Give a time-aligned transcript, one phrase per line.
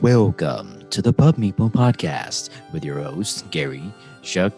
[0.00, 3.82] Welcome to the Pub Meeple Podcast with your hosts, Gary,
[4.22, 4.52] Chuck,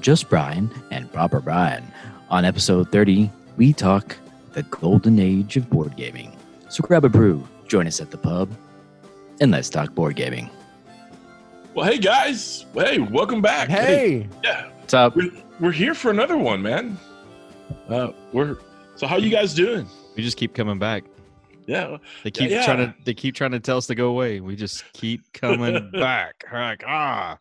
[0.00, 1.84] Just Brian, and Proper Brian.
[2.30, 4.16] On episode 30, we talk
[4.52, 6.34] the golden age of board gaming.
[6.68, 8.50] So grab a brew, join us at the pub,
[9.40, 10.48] and let's talk board gaming.
[11.74, 12.64] Well, hey guys.
[12.72, 13.68] Hey, welcome back.
[13.68, 15.14] Hey, Yeah, What's up?
[15.14, 16.98] we're, we're here for another one, man.
[17.88, 18.56] Uh, we're
[18.94, 19.86] so how you guys doing?
[20.16, 21.04] We just keep coming back.
[21.66, 22.64] Yeah, They keep yeah.
[22.64, 24.40] trying to they keep trying to tell us to go away.
[24.40, 26.44] We just keep coming back.
[26.52, 27.38] Like, ah.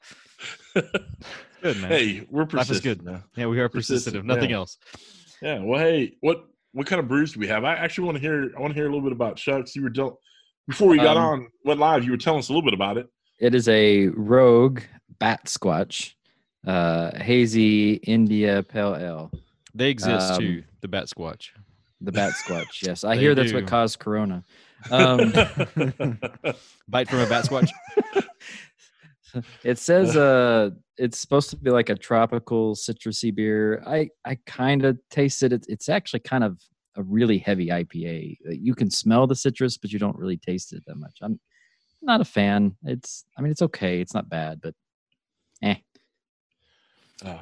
[0.74, 1.90] Good man.
[1.92, 3.06] hey, we're Life is persistent good.
[3.06, 3.24] now.
[3.36, 4.56] yeah, we are persistent persistent, if nothing yeah.
[4.58, 4.78] else.
[5.42, 5.60] Yeah.
[5.60, 7.64] Well, hey, what what kind of brews do we have?
[7.64, 8.52] I actually want to hear.
[8.56, 9.76] I want to hear a little bit about Shucks.
[9.76, 10.20] You were tell,
[10.68, 12.04] before we got Um, on went live.
[12.04, 13.08] You were telling us a little bit about it.
[13.40, 14.82] It is a rogue
[15.20, 16.14] Batsquatch,
[16.68, 19.32] uh, hazy India pale ale.
[19.74, 21.50] They exist Um, too, the Batsquatch.
[22.06, 22.82] The Batsquatch.
[22.82, 23.58] Yes, I hear that's do.
[23.58, 24.44] what caused Corona.
[24.92, 25.32] Um,
[26.88, 27.72] Bite from a Batsquatch.
[29.64, 33.84] it says uh it's supposed to be like a tropical citrusy beer.
[33.86, 35.66] I I kind of tasted it.
[35.68, 36.60] It's actually kind of
[36.96, 38.38] a really heavy IPA.
[38.48, 41.18] Uh, You can smell the citrus, but you don't really taste it that much.
[41.22, 41.40] I'm
[42.02, 42.78] not a fan.
[42.84, 44.00] It's I mean it's okay.
[44.00, 44.74] It's not bad, but
[45.64, 45.76] eh.
[47.26, 47.42] Oh,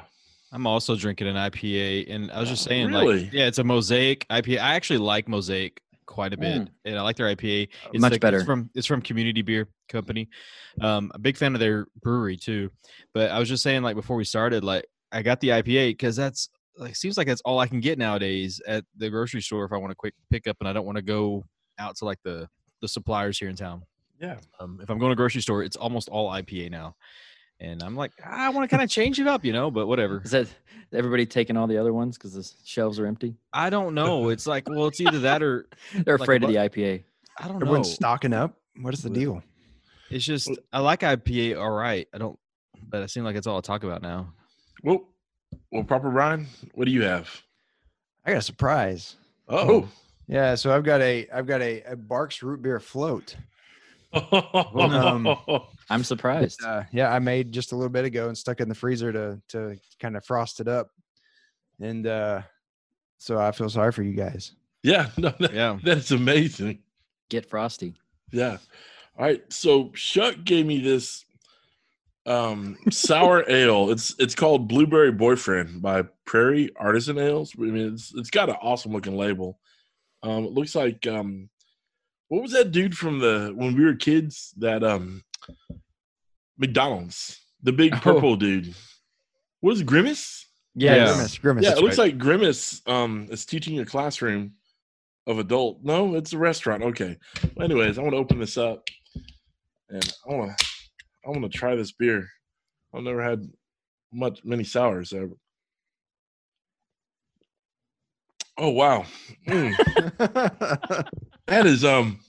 [0.54, 3.24] I'm also drinking an IPA, and I was just saying, really?
[3.24, 4.60] like, yeah, it's a Mosaic IPA.
[4.60, 6.68] I actually like Mosaic quite a bit, Mm.
[6.84, 7.68] and I like their IPA.
[7.92, 8.36] It's Much like- better.
[8.38, 10.28] It's from it's from Community Beer Company.
[10.80, 12.70] Um, a big fan of their brewery too.
[13.12, 16.14] But I was just saying, like, before we started, like, I got the IPA because
[16.14, 19.72] that's like seems like that's all I can get nowadays at the grocery store if
[19.72, 21.44] I want to quick pick up, and I don't want to go
[21.80, 22.48] out to like the
[22.80, 23.82] the suppliers here in town.
[24.20, 24.38] yeah.
[24.60, 26.94] Um, if I'm going to grocery store, it's almost all IPA now.
[27.60, 30.20] And I'm like, I want to kind of change it up, you know, but whatever.
[30.24, 30.48] Is that
[30.92, 33.36] everybody taking all the other ones because the shelves are empty?
[33.52, 34.28] I don't know.
[34.28, 37.04] It's like, well, it's either that or They're Like afraid of the IPA.
[37.38, 37.64] I don't know.
[37.66, 38.56] everyone's stocking up.
[38.80, 39.42] What is the deal?
[40.10, 42.06] It's just I like IPA, all right.
[42.12, 42.38] I don't,
[42.88, 44.32] but it seems like it's all I talk about now.
[44.82, 45.08] Well,
[45.70, 47.30] well, proper Brian, What do you have?
[48.26, 49.16] I got a surprise.
[49.48, 49.88] Oh.
[50.26, 53.36] Yeah, so I've got a I've got a, a Barq's root beer float.
[54.32, 55.36] Um,
[55.90, 56.62] I'm surprised.
[56.64, 59.12] Uh, yeah, I made just a little bit ago and stuck it in the freezer
[59.12, 60.90] to to kind of frost it up,
[61.80, 62.42] and uh,
[63.18, 64.52] so I feel sorry for you guys.
[64.82, 65.08] yeah.
[65.18, 65.78] No, that- Yeah.
[65.82, 66.80] that's amazing.
[67.30, 67.94] Get frosty.
[68.32, 68.58] Yeah.
[69.18, 69.42] All right.
[69.52, 71.24] So Shuck gave me this
[72.26, 73.90] um sour ale.
[73.90, 77.52] It's it's called Blueberry Boyfriend by Prairie Artisan Ales.
[77.58, 79.58] I mean, it's it's got an awesome looking label.
[80.22, 81.50] Um, it looks like um,
[82.34, 84.52] what was that dude from the when we were kids?
[84.56, 85.22] That um,
[86.58, 87.98] McDonald's, the big Oh.
[88.00, 88.74] purple dude.
[89.60, 90.46] What is it, Grimace?
[90.74, 90.96] Yeah.
[90.96, 91.14] Yes.
[91.14, 91.64] Grimace, grimace.
[91.64, 92.06] yeah, it looks right.
[92.12, 94.54] like Grimace um is teaching a classroom
[95.28, 95.84] of adult.
[95.84, 96.82] No, it's a restaurant.
[96.82, 97.16] Okay.
[97.54, 98.82] Well, anyways, I want to open this up,
[99.88, 100.66] and I want to
[101.24, 102.28] I want to try this beer.
[102.92, 103.48] I've never had
[104.12, 105.36] much many sours ever.
[108.56, 109.04] Oh wow,
[109.48, 109.76] Mm,
[111.46, 112.20] that is um,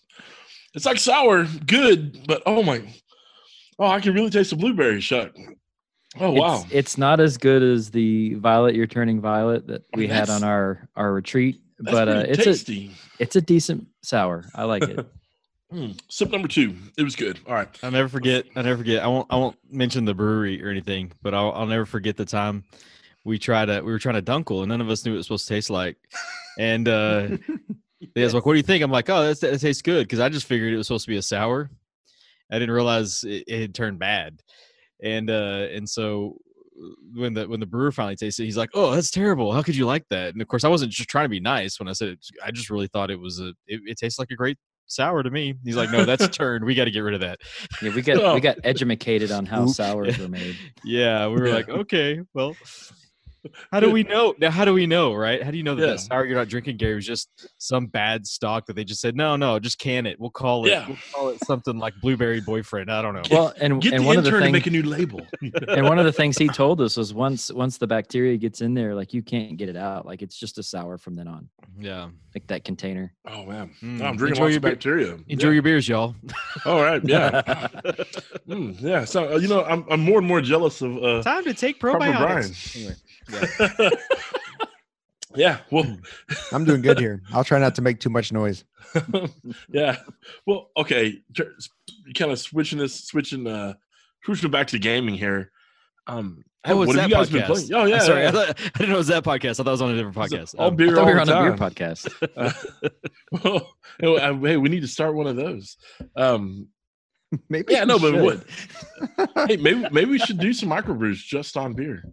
[0.74, 2.82] it's like sour, good, but oh my,
[3.80, 5.02] oh I can really taste the blueberry.
[5.02, 5.34] Shut.
[6.20, 6.64] Oh wow.
[6.64, 10.30] It's, it's not as good as the violet you're turning violet that we mean, had
[10.30, 12.92] on our our retreat, but uh, pretty it's a tasty.
[13.20, 14.46] it's a decent sour.
[14.56, 15.06] I like it.
[15.74, 16.76] Mm, Sip number two.
[16.96, 17.40] It was good.
[17.48, 17.68] All right.
[17.82, 18.46] I'll never forget.
[18.56, 19.04] I never forget.
[19.04, 19.26] I won't.
[19.32, 21.52] I won't mention the brewery or anything, but I'll.
[21.54, 22.64] I'll never forget the time
[23.26, 23.82] we tried to.
[23.82, 25.54] We were trying to dunkel, and none of us knew what it was supposed to
[25.54, 25.98] taste like.
[26.58, 27.28] And uh,
[28.16, 30.20] they was like, "What do you think?" I'm like, "Oh, that's, that tastes good," because
[30.22, 31.70] I just figured it was supposed to be a sour.
[32.52, 34.42] I didn't realize it, it had turned bad,
[35.04, 36.38] and uh, and so
[37.16, 39.52] when the when the brewer finally tasted, it, he's like, "Oh, that's terrible.
[39.52, 41.80] How could you like that?" And of course, I wasn't just trying to be nice
[41.80, 42.20] when I said it.
[42.46, 43.50] I just really thought it was a.
[43.68, 44.58] It, it tastes like a great
[44.88, 45.56] sour to me.
[45.64, 46.64] He's like, "No, that's turned.
[46.64, 47.40] We got to get rid of that."
[47.82, 48.36] Yeah, we got Oh.
[48.36, 49.76] we got educated on how Oops.
[49.76, 50.56] sours were made.
[50.84, 51.54] Yeah, we were Yeah.
[51.56, 52.56] like, okay, well,
[53.72, 54.34] how do we know?
[54.40, 55.42] Now, how do we know, right?
[55.44, 55.92] How do you know that Yeah.
[55.94, 59.16] that sour you're not drinking, Gary, was just some bad stock that they just said,
[59.16, 60.20] no, no, just can it.
[60.20, 60.70] We'll call it.
[60.70, 60.88] Yeah.
[60.88, 62.92] We'll call it something like blueberry boyfriend.
[62.92, 63.24] I don't know.
[63.32, 65.22] Well, and Get and the one of the intern to things make a new label.
[65.68, 68.74] and one of the things he told us was once once the bacteria gets in
[68.74, 70.06] there, like you can't get it out.
[70.06, 71.50] Like it's just a sour from then on.
[71.78, 72.10] Yeah.
[72.34, 73.14] Like that container.
[73.28, 75.18] oh man, Mm, No, I'm drinking enjoy lots your of beer- bacteria.
[75.30, 75.54] Enjoy yeah.
[75.54, 76.16] your beers, y'all.
[76.66, 77.68] All right, yeah,
[78.48, 79.06] Mm, yeah.
[79.06, 81.80] So uh, you know, I'm I'm more and more jealous of uh, Time to take
[81.80, 83.00] Proper probiotics.
[83.28, 83.48] Brian.
[83.80, 83.96] Anyway,
[85.36, 85.58] yeah.
[85.72, 85.98] Well,
[86.52, 87.22] I'm doing good here.
[87.34, 88.64] I'll try not to make too much noise.
[89.70, 89.98] yeah.
[90.46, 91.22] Well, okay.
[92.16, 93.74] Kind of switching this, switching, uh,
[94.24, 95.52] switching back to gaming here.
[96.08, 97.74] Um, Oh, it's what have that you guys been playing?
[97.76, 98.30] Oh yeah, sorry, yeah.
[98.30, 99.52] I, thought, I didn't know it was that podcast.
[99.52, 100.56] I thought it was on a different podcast.
[100.58, 101.70] all Um, beer I thought all we were the on a beer time.
[101.72, 102.54] podcast.
[103.46, 103.60] Uh,
[104.02, 105.78] well, hey, we need to start one of those.
[106.16, 106.68] Um,
[107.50, 107.72] maybe.
[107.74, 108.46] Yeah, we no, but it should.
[109.38, 109.50] would.
[109.50, 112.04] hey, maybe maybe we should do some microbrews just on beer.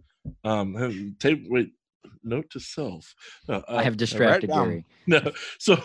[0.43, 1.71] Um, and take wait.
[2.25, 3.13] Note to self.
[3.49, 4.69] Uh, I have distracted down.
[4.69, 4.85] Gary.
[5.07, 5.31] no.
[5.59, 5.75] So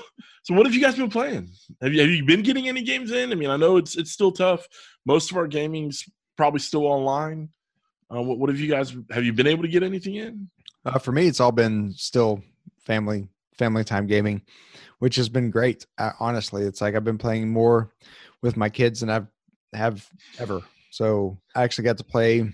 [0.44, 1.48] so what have you guys been playing?
[1.82, 3.32] Have you have you been getting any games in?
[3.32, 4.66] I mean, I know it's it's still tough.
[5.04, 6.04] Most of our gaming's
[6.36, 7.48] probably still online.
[8.14, 10.48] Uh, what, what have you guys have you been able to get anything in?
[10.84, 12.40] Uh, for me, it's all been still
[12.78, 14.42] family family time gaming,
[15.00, 15.86] which has been great.
[15.98, 17.92] Uh, honestly, it's like I've been playing more
[18.42, 19.26] with my kids than I've
[19.72, 20.08] have
[20.38, 20.62] ever.
[20.90, 22.50] So I actually got to play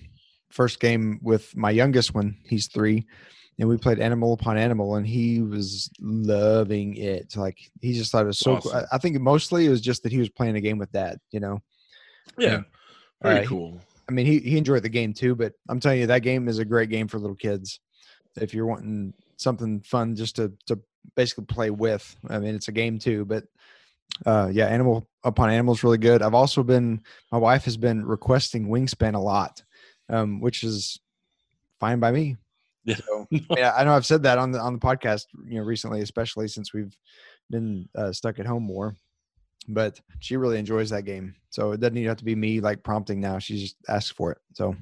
[0.54, 2.36] first game with my youngest one.
[2.44, 3.06] He's three,
[3.58, 7.36] and we played Animal Upon Animal, and he was loving it.
[7.36, 8.58] Like he just thought it was so.
[8.58, 8.72] cool.
[8.92, 11.18] I, think mostly it was just that he was playing a game with dad.
[11.32, 11.60] You know,
[12.38, 12.62] Yeah, Yeah.
[13.22, 13.80] very Uh, he- cool.
[14.08, 16.58] I mean, he he enjoyed the game too, but I'm telling you, that game is
[16.58, 17.80] a great game for little kids.
[18.36, 20.78] If you're wanting something fun just to to
[21.16, 23.24] basically play with, I mean, it's a game too.
[23.24, 23.44] But
[24.26, 26.20] uh, yeah, Animal Upon Animal is really good.
[26.20, 27.00] I've also been,
[27.32, 29.62] my wife has been requesting Wingspan a lot,
[30.08, 30.98] um, which is
[31.80, 32.36] fine by me.
[32.84, 32.96] Yeah.
[32.96, 36.00] So, yeah, I know I've said that on the on the podcast, you know, recently,
[36.00, 36.96] especially since we've
[37.50, 38.96] been uh, stuck at home more.
[39.66, 42.82] But she really enjoys that game, so it doesn't even have to be me like
[42.82, 43.38] prompting now.
[43.38, 44.38] She just asks for it.
[44.52, 44.76] So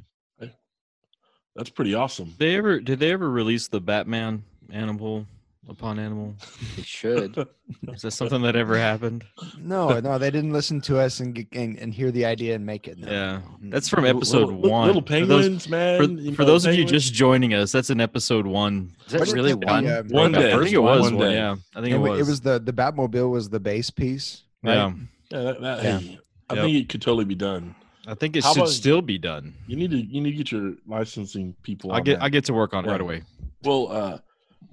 [1.54, 2.34] That's pretty awesome.
[2.38, 5.26] They ever did they ever release the Batman animal
[5.68, 6.34] upon animal?
[6.76, 7.36] It should.
[7.92, 9.24] Is that something that ever happened?
[9.58, 12.66] no, no, they didn't listen to us and get- and, and hear the idea and
[12.66, 12.98] make it.
[12.98, 13.10] No.
[13.10, 13.70] Yeah, Mm.
[13.70, 14.86] that's from episode little, one.
[14.88, 15.98] Little For those- penguins, man.
[15.98, 18.94] For, you for know, those of you just joining us, that's in episode one.
[19.06, 19.64] Is that What is really it?
[19.64, 19.86] One?
[19.86, 20.52] uh, One day.
[20.52, 21.28] I think it was One one.
[21.28, 21.34] day.
[21.34, 22.20] Yeah, I think it, it was.
[22.20, 24.42] it was the the Batmobile was the base piece.
[24.62, 24.74] Right?
[24.74, 24.92] Yeah,
[25.30, 25.98] Yeah, that, that, Yeah.
[25.98, 26.18] hey,
[26.50, 26.64] I Yep.
[26.64, 27.74] think it could totally be done.
[28.06, 29.54] I think it How should about- still be done.
[29.68, 31.92] You need to you need to get your licensing people.
[31.92, 32.24] I get that.
[32.24, 32.92] I get to work on it Yeah.
[32.92, 33.22] right away.
[33.64, 34.18] Well, uh,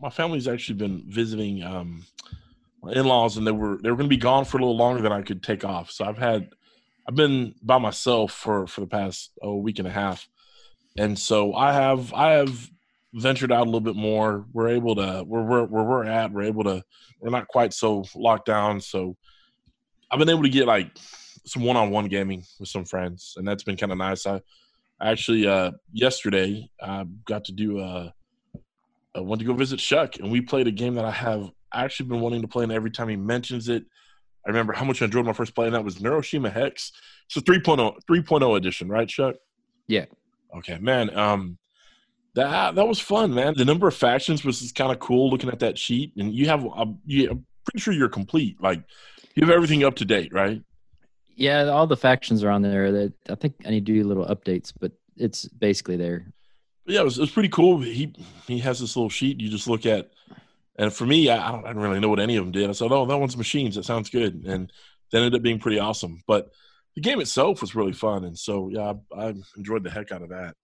[0.01, 2.06] my family's actually been visiting um,
[2.81, 5.01] my in-laws, and they were they were going to be gone for a little longer
[5.01, 5.91] than I could take off.
[5.91, 6.50] So I've had
[7.07, 10.27] I've been by myself for for the past oh, week and a half,
[10.97, 12.69] and so I have I have
[13.13, 14.45] ventured out a little bit more.
[14.53, 16.31] We're able to we're where we're at.
[16.31, 16.83] We're able to
[17.19, 18.81] we're not quite so locked down.
[18.81, 19.18] So
[20.12, 20.91] I've been able to get like
[21.45, 24.25] some one-on-one gaming with some friends, and that's been kind of nice.
[24.25, 24.41] I
[25.01, 28.13] actually uh, yesterday I got to do a
[29.15, 32.09] I went to go visit Shuck, and we played a game that I have actually
[32.09, 32.63] been wanting to play.
[32.63, 33.85] And every time he mentions it,
[34.45, 36.91] I remember how much I enjoyed my first play, and that was Neuroshima Hex.
[37.25, 39.35] It's a 3.0, 3.0 edition, right, Shuck?
[39.88, 40.06] Yeah.
[40.56, 41.15] Okay, man.
[41.15, 41.57] Um,
[42.35, 43.56] that that was fun, man.
[43.56, 45.29] The number of factions was kind of cool.
[45.29, 48.62] Looking at that sheet, and you have, uh, you, I'm pretty sure you're complete.
[48.62, 48.83] Like
[49.35, 50.62] you have everything up to date, right?
[51.35, 52.91] Yeah, all the factions are on there.
[52.91, 56.31] That I think I need to do little updates, but it's basically there.
[56.89, 57.80] But yeah, it was, it was pretty cool.
[57.81, 58.15] He
[58.47, 60.09] he has this little sheet you just look at,
[60.75, 62.68] and for me, I, I don't I didn't really know what any of them did.
[62.68, 63.75] I said, "Oh, that one's machines.
[63.75, 64.74] That sounds good," and
[65.12, 66.24] that ended up being pretty awesome.
[66.25, 66.50] But
[66.95, 70.24] the game itself was really fun, and so yeah, I, I enjoyed the heck out
[70.24, 70.56] of that.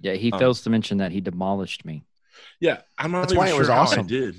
[0.00, 2.04] Yeah, he Um, fails to mention that he demolished me.
[2.60, 4.06] Yeah, I'm not That's even why it was how I awesome.
[4.06, 4.36] did.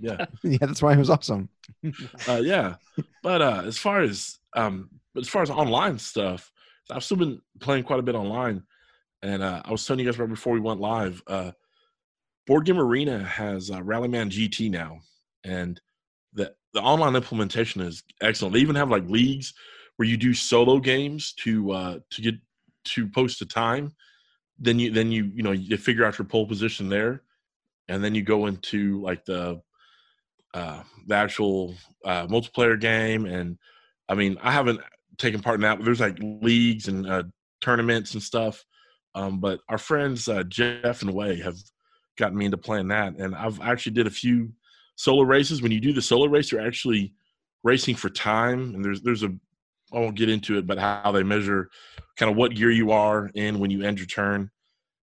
[0.00, 1.48] Yeah, yeah, that's why it was awesome.
[2.28, 2.76] uh, yeah.
[3.22, 6.50] But uh, as far as um, as far as online stuff,
[6.90, 8.64] I've still been playing quite a bit online.
[9.22, 11.52] And uh, I was telling you guys right before we went live, uh,
[12.46, 15.00] Board Game Arena has uh, Rallyman GT now,
[15.44, 15.80] and
[16.32, 18.54] the the online implementation is excellent.
[18.54, 19.52] They even have like leagues
[19.96, 22.34] where you do solo games to uh, to get
[22.84, 23.92] to post a time.
[24.58, 27.22] Then you then you you know you figure out your pole position there,
[27.88, 29.60] and then you go into like the
[30.54, 33.26] uh, the actual uh, multiplayer game.
[33.26, 33.58] And
[34.08, 34.80] I mean, I haven't
[35.18, 37.24] taken part in that, but there's like leagues and uh,
[37.60, 38.64] tournaments and stuff.
[39.14, 41.56] Um, but our friends uh, Jeff and Way have
[42.16, 44.52] gotten me into playing that, and I've actually did a few
[44.96, 45.62] solo races.
[45.62, 47.12] When you do the solo race, you're actually
[47.64, 49.34] racing for time, and there's there's a
[49.92, 51.68] I won't get into it, but how they measure
[52.16, 54.50] kind of what gear you are in when you end your turn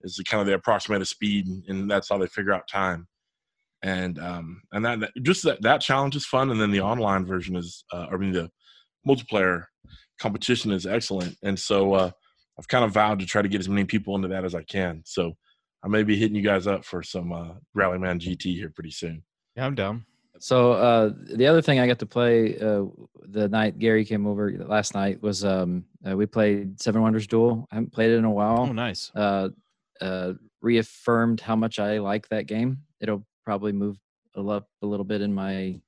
[0.03, 3.09] is kind of the approximated speed, and that's how they figure out time
[3.83, 7.25] and um and that that- just that that challenge is fun and then the online
[7.25, 8.51] version is uh, i mean the
[9.07, 9.65] multiplayer
[10.19, 12.11] competition is excellent and so uh
[12.59, 14.63] i've kind of vowed to try to get as many people into that as i
[14.63, 15.33] can so
[15.85, 19.23] i may be hitting you guys up for some uh rallyman gt here pretty soon
[19.57, 20.05] Yeah, I'm down.
[20.39, 22.85] So uh, the other thing I got to play uh,
[23.23, 27.67] the night Gary came over last night was um, uh, we played Seven Wonders Duel.
[27.71, 28.67] I haven't played it in a while.
[28.69, 29.11] Oh, nice.
[29.15, 29.49] uh,
[30.03, 32.83] uh, reaffirmed how much I like that game.
[33.01, 33.97] It'll probably move
[34.37, 35.81] up a little bit in my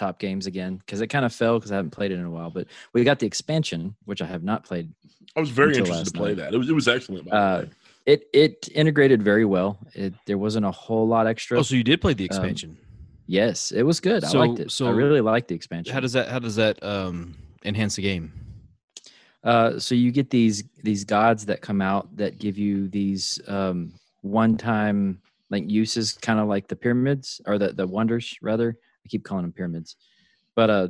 [0.00, 2.30] top games again because it kind of fell because I haven't played it in a
[2.30, 2.50] while.
[2.50, 4.88] But we got the expansion, which I have not played.
[5.36, 6.36] i was very interested to play night.
[6.38, 7.70] that it was, it was excellent by the Uh, way.
[8.06, 9.78] It it integrated very well.
[9.94, 11.58] It there wasn't a whole lot extra.
[11.58, 12.78] Oh, so you did play the Um, expansion.
[13.26, 14.24] yes, it was good.
[14.24, 14.70] I So- liked it.
[14.70, 15.92] so I really liked the expansion.
[15.92, 18.32] how does that how does that um enhance the game?
[19.44, 23.92] Uh, so you get these these gods that come out that give you these um,
[24.22, 28.78] one time like uses, kind of like the pyramids or the the wonders rather.
[29.04, 29.96] I keep calling them pyramids,
[30.56, 30.88] but uh,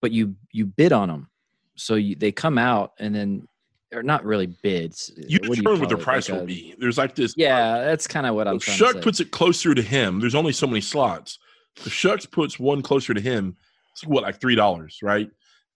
[0.00, 1.28] but you you bid on them,
[1.76, 3.46] so you, they come out and then
[3.92, 5.10] or not really bids.
[5.16, 6.02] You What determine what the it?
[6.02, 6.74] price Like will a- be.
[6.78, 7.34] There's like this.
[7.36, 10.20] Yeah, that's kind of what I'm Shuck puts it closer to him.
[10.20, 11.38] There's only so many slots.
[11.84, 13.56] If Shucks puts one closer to him,
[13.92, 15.28] it's what like three dollars, right?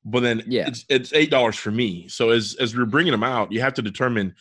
[0.05, 0.69] But then Yeah.
[0.69, 2.09] it's it's eight dollars for me.
[2.09, 4.35] So as as we're bringing them out, you have to determine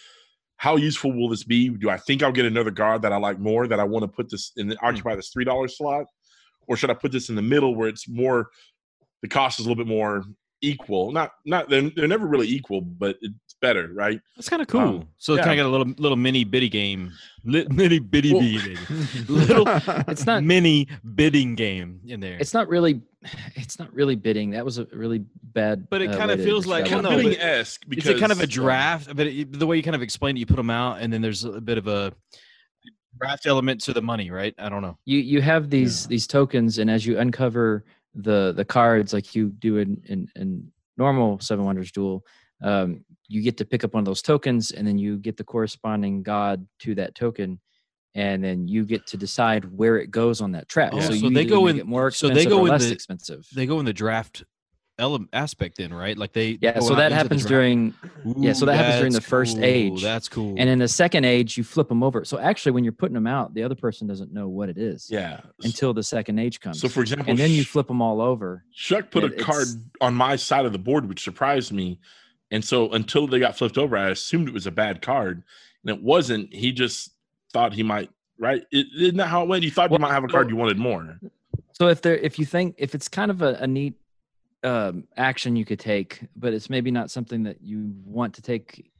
[0.57, 1.69] how useful will this be.
[1.69, 4.07] Do I think I'll get another guard that I like more that I want to
[4.07, 6.05] put this in the occupy this three dollar slot,
[6.67, 8.49] or should I put this in the middle where it's more
[9.21, 10.23] the cost is a little bit more
[10.61, 11.11] equal?
[11.11, 14.19] Not not they're, they're never really equal, but it's better, right?
[14.35, 14.81] That's kind of cool.
[14.81, 15.43] Um, so yeah.
[15.43, 17.11] kind of got a little little mini bitty game,
[17.45, 18.77] Li- mini bitty Well- bitty,
[19.27, 19.65] little
[20.07, 20.43] It's not.
[20.43, 22.37] mini bidding game in there.
[22.39, 23.01] It's not really.
[23.55, 24.49] It's not really bidding.
[24.51, 25.87] That was a really bad.
[25.89, 28.33] But it uh, kinda feels like- describe well, no, bidding esque because Is it kind
[28.33, 29.15] of a um, draft?
[29.15, 31.21] But it, the way you kind of explained it, you put them out, and then
[31.21, 32.11] there's a bit of a
[33.19, 34.53] draft element to the money, right?
[34.57, 34.97] I don't know.
[35.05, 39.49] you you have these these tokens and as you uncover the the cards like you
[39.49, 42.23] do in in, in normal seven wonders duel
[42.61, 45.43] um, you get to pick up one of those tokens and then you get the
[45.43, 47.59] corresponding god to that token
[48.13, 51.13] and then you get to decide where it goes on that track Oh, so, so
[51.13, 53.65] you they go in- it more so they go or in less the- expensive They
[53.65, 54.43] go in the draft
[54.99, 56.17] element aspect, then, right?
[56.17, 57.49] Like they yeah so that happens draft.
[57.49, 57.93] during
[58.37, 60.01] yeah, so that happens during the first cool, age.
[60.01, 60.55] That's cool.
[60.57, 63.27] and in the second age you flip them over so actually when you're putting them
[63.27, 65.41] out the other person doesn't know what it is Yeah.
[65.63, 68.63] until the second age comes So for example, and then you flip them all over
[68.71, 69.67] Shuck put Yeah, a card
[69.99, 71.99] on my side of the board, which surprised me.
[72.51, 75.41] And so until they got flipped over, I assumed it was a bad card,
[75.83, 76.53] and it wasn't.
[76.53, 77.09] He just
[77.51, 78.11] thought he might.
[78.37, 78.63] Right?
[78.71, 79.63] It, isn't that how it went?
[79.63, 81.19] You thought Well, you might have a card well- you wanted more.
[81.71, 83.95] So if there, if you think if it's kind of a, a neat
[84.63, 88.91] um, action you could take, but it's maybe not something that you want to take,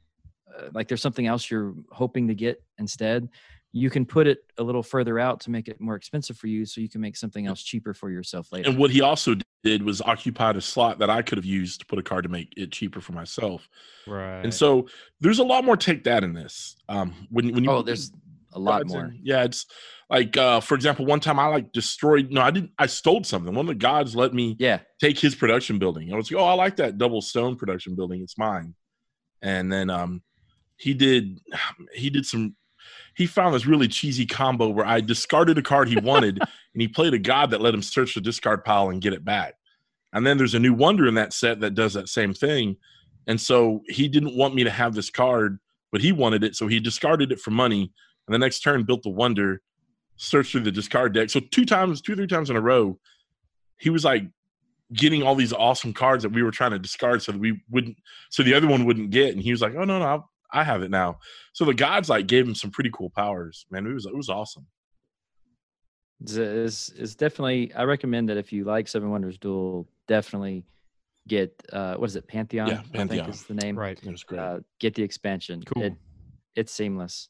[0.56, 3.28] uh, like there's something else you're hoping to get instead,
[3.72, 6.64] you can put it a little further out to make it more expensive for you,
[6.64, 8.70] so you can make something else cheaper for yourself later.
[8.70, 11.86] And what he also did was occupied a slot that I could have used to
[11.86, 13.68] put a card to make it cheaper for myself.
[14.06, 14.42] right.
[14.42, 14.86] And so
[15.20, 16.76] there's a lot more take that in this.
[16.88, 18.12] Um, when when you oh, there's
[18.54, 19.12] a lot more.
[19.22, 19.66] Yeah, it's
[20.10, 22.30] like uh, for example, one time I like destroyed.
[22.30, 22.70] No, I didn't.
[22.78, 23.54] I stole something.
[23.54, 26.12] One of the gods let me Yeah, take his production building.
[26.12, 28.22] I was like, oh, I like that double stone production building.
[28.22, 28.74] It's mine.
[29.42, 30.22] And then um,
[30.76, 31.40] he did
[31.94, 32.56] he did some
[33.16, 36.38] he found this really cheesy combo where I discarded a card he wanted
[36.74, 39.24] and he played a god that let him search the discard pile and get it
[39.24, 39.54] back.
[40.12, 42.76] And then there's a new wonder in that set that does that same thing.
[43.26, 45.58] And so he didn't want me to have this card,
[45.90, 46.56] but he wanted it.
[46.56, 47.92] So he discarded it for money.
[48.26, 49.60] And the next turn built the wonder,
[50.16, 51.30] searched through the discard deck.
[51.30, 52.98] So two times, two, three times in a row,
[53.78, 54.24] he was like
[54.92, 57.96] getting all these awesome cards that we were trying to discard so that we wouldn't
[58.30, 60.62] so the other one wouldn't get and he was like oh no no I'll, i
[60.62, 61.18] have it now
[61.54, 64.28] so the gods like gave him some pretty cool powers man it was it was
[64.28, 64.66] awesome
[66.24, 67.72] it's, it's, it's definitely.
[67.74, 70.64] I recommend that if you like Seven Wonders Duel, definitely
[71.28, 72.68] get uh, what is it, Pantheon?
[72.68, 73.26] Yeah, I Pantheon.
[73.26, 73.78] think is the name.
[73.78, 73.98] right.
[74.02, 75.62] it was great Uh, get the expansion.
[75.62, 75.82] Cool.
[75.82, 75.94] It,
[76.56, 77.28] it's seamless.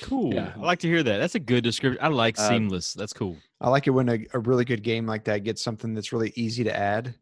[0.00, 0.34] Cool.
[0.34, 0.52] Yeah.
[0.56, 1.18] I like to hear that.
[1.18, 2.02] That's a good description.
[2.02, 2.94] I like Uh, seamless.
[2.94, 3.36] That's cool.
[3.60, 6.32] I like it when a, a really good game like that gets something that's really
[6.34, 7.14] easy to add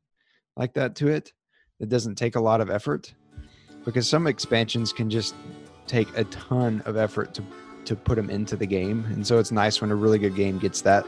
[0.57, 1.33] like that to it.
[1.81, 3.13] That doesn't take a lot of effort
[3.85, 5.35] because some expansions can just
[5.87, 7.43] take a ton of effort to
[7.87, 9.05] to put them into the game.
[9.07, 11.05] And so it's nice when a really good game gets that.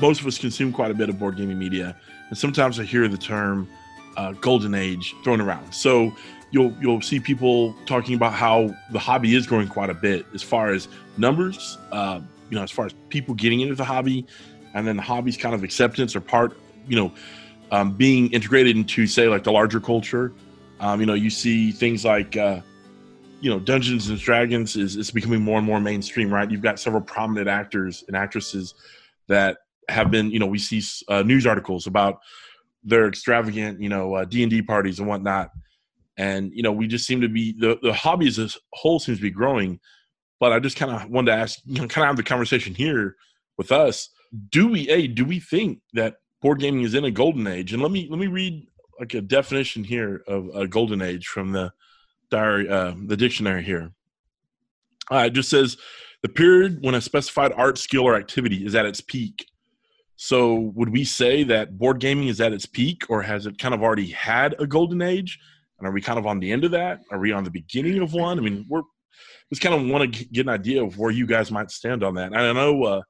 [0.00, 1.94] most of us consume quite a bit of board gaming media
[2.30, 3.68] and sometimes i hear the term
[4.16, 6.10] uh, golden age thrown around so
[6.50, 10.42] you'll you'll see people talking about how the hobby is growing quite a bit as
[10.42, 14.26] far as numbers uh, you know as far as people getting into the hobby
[14.74, 17.12] and then the hobby's kind of acceptance or part you know
[17.70, 20.32] um, being integrated into say like the larger culture.
[20.80, 22.60] Um, you know you see things like uh,
[23.40, 26.50] you know dungeons and dragons is, is becoming more and more mainstream right?
[26.50, 28.74] You've got several prominent actors and actresses
[29.28, 32.20] that have been you know we see uh, news articles about
[32.82, 35.50] their extravagant you know uh, d&d parties and whatnot
[36.20, 39.18] and you know we just seem to be the, the hobby as a whole seems
[39.18, 39.80] to be growing.
[40.38, 42.74] But i just kind of wanted to ask you know kind of have the conversation
[42.74, 43.16] here
[43.56, 44.10] with us.
[44.50, 47.72] Do we a do we think that board gaming is in a golden age?
[47.72, 48.66] And let me let me read
[48.98, 51.72] like a definition here of a golden age from the
[52.30, 53.92] diary uh, the dictionary here.
[55.10, 55.78] Uh, it just says
[56.22, 59.46] the period when a specified art skill or activity is at its peak.
[60.16, 63.72] So would we say that board gaming is at its peak or has it kind
[63.72, 65.38] of already had a golden age
[65.80, 68.00] and are we kind of on the end of that are we on the beginning
[68.00, 68.82] of one i mean we're
[69.50, 72.14] just kind of want to get an idea of where you guys might stand on
[72.14, 73.02] that and i know uh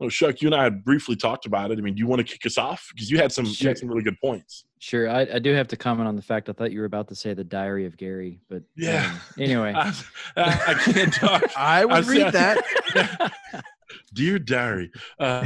[0.00, 1.78] Oh, Shuck, you and I had briefly talked about it.
[1.78, 3.78] I mean, do you want to kick us off because you had some you had
[3.78, 4.64] some really good points.
[4.80, 7.06] Sure, I, I do have to comment on the fact I thought you were about
[7.08, 9.04] to say the Diary of Gary, but Yeah.
[9.12, 9.92] um, anyway, I,
[10.36, 11.44] I, I can't talk.
[11.56, 12.56] I would I read said-
[12.94, 13.32] that.
[14.14, 14.90] Dear diary.
[15.20, 15.44] Um,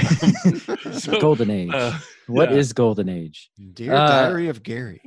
[0.93, 1.71] so, Golden Age.
[1.75, 1.99] uh,
[2.29, 2.75] What is yeah.
[2.75, 3.51] Golden Age?
[3.75, 5.03] Dear Uh, Diary of Gary.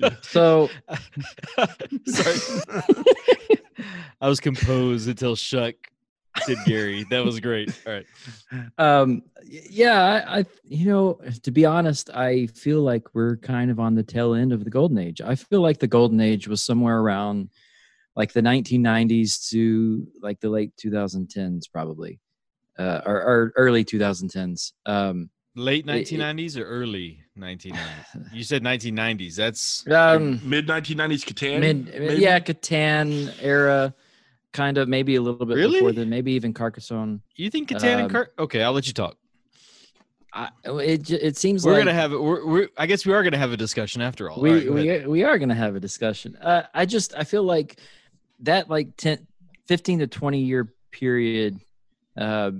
[0.22, 0.68] So
[2.06, 2.36] Sorry.
[4.20, 5.74] I was composed until Shuck
[6.46, 7.04] did Gary.
[7.10, 7.70] That was great.
[7.86, 8.06] All right.
[8.78, 13.80] um yeah I, I you know to be honest i feel like we're kind of
[13.80, 16.62] on the tail end of the golden age i feel like the golden age was
[16.62, 17.50] somewhere around
[18.16, 22.20] like the 1990s to like the late 2010s probably
[22.78, 28.30] uh or, or early 2010s um Late It- it- 1990s or early 1990s?
[28.32, 29.34] You said 1990s.
[29.36, 31.60] That's um Mid 1990s Catan.
[31.60, 32.14] mid maybe?
[32.22, 33.94] yeah catan era
[34.52, 35.80] kind of maybe a little bit Really?
[35.80, 38.92] before then maybe even carcassonne you think Catan and Um, Car- Okay, I'll let you
[38.92, 39.16] talk.
[40.32, 42.12] I, it it seems We're like gonna have.
[42.12, 42.68] We're, we're.
[42.76, 44.40] I guess we are gonna have a discussion after all.
[44.42, 45.04] we All right, we, ahead.
[45.06, 47.78] are, we are going to have a discussion uh, i just i feel like
[48.40, 49.26] that like 10
[49.66, 51.58] 15 to 20 year period
[52.18, 52.50] uh,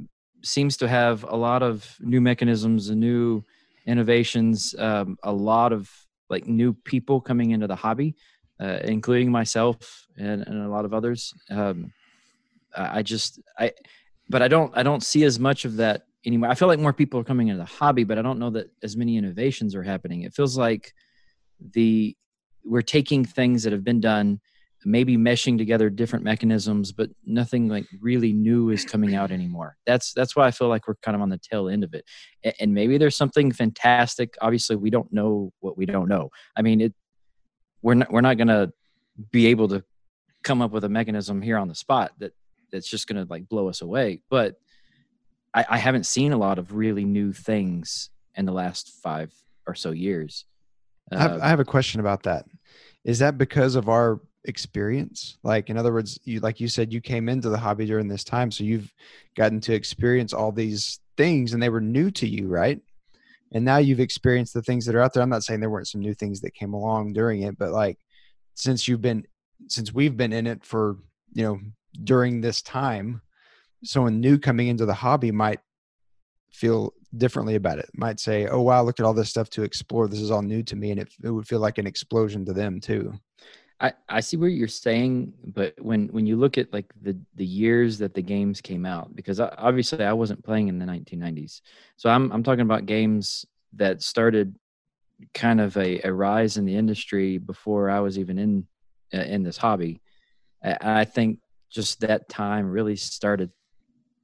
[0.43, 3.43] seems to have a lot of new mechanisms and new
[3.87, 5.91] innovations um, a lot of
[6.29, 8.17] like new people coming into the hobby
[8.61, 11.35] uh, including myself and, and a lot of others.
[11.51, 11.93] Um,
[12.75, 13.73] I, I just i
[14.29, 16.51] but i don't i don't see as much of that anymore.
[16.51, 18.71] I feel like more people are coming into the hobby but i don't know that
[18.83, 20.23] as many innovations are happening.
[20.23, 20.93] It feels like
[21.61, 22.17] the
[22.65, 24.41] we're taking things that have been done
[24.87, 29.77] maybe meshing together different mechanisms but nothing like really new is coming out anymore.
[29.85, 32.05] That's that's why i feel like we're kind of on the tail end of it.
[32.61, 34.37] And maybe there's something fantastic.
[34.41, 36.31] Obviously we don't know what we don't know.
[36.57, 36.95] I mean it
[37.83, 38.73] we're not we're not going to
[39.33, 39.83] be able to
[40.45, 42.33] come up with a mechanism here on the spot that
[42.71, 44.23] that's just going to like blow us away.
[44.31, 44.55] But
[45.53, 49.33] I, I haven't seen a lot of really new things in the last five
[49.67, 50.45] or so years.
[51.11, 52.45] I have, Uh, I have a question about that.
[53.05, 55.39] Is that because of our experience?
[55.43, 58.25] Like, in other words, you like you said, you came into the hobby during this
[58.25, 58.93] time, so you've
[59.37, 62.81] gotten to experience all these things, and they were new to you, right?
[63.53, 65.23] And now you've experienced the things that are out there.
[65.23, 67.99] I'm not saying there weren't some new things that came along during it, but like
[68.55, 69.25] since you've been,
[69.69, 70.97] since we've been in it for,
[71.33, 71.61] you know,
[72.03, 73.23] during this time,
[73.85, 75.61] someone new coming into the hobby might
[76.51, 77.89] feel differently about it.
[77.95, 80.09] Might say, "Oh wow, look at all this stuff to explore.
[80.09, 82.53] This is all new to me," and it it would feel like an explosion to
[82.53, 83.15] them too.
[83.81, 87.45] I, I see what you're saying, but when when you look at like the the
[87.45, 91.61] years that the games came out, because I, obviously I wasn't playing in the 1990s,
[91.97, 94.57] so I'm I'm talking about games that started
[95.35, 98.67] kind of a, a rise in the industry before I was even in
[99.13, 100.01] uh, in this hobby.
[100.65, 103.51] I, I think just that time really started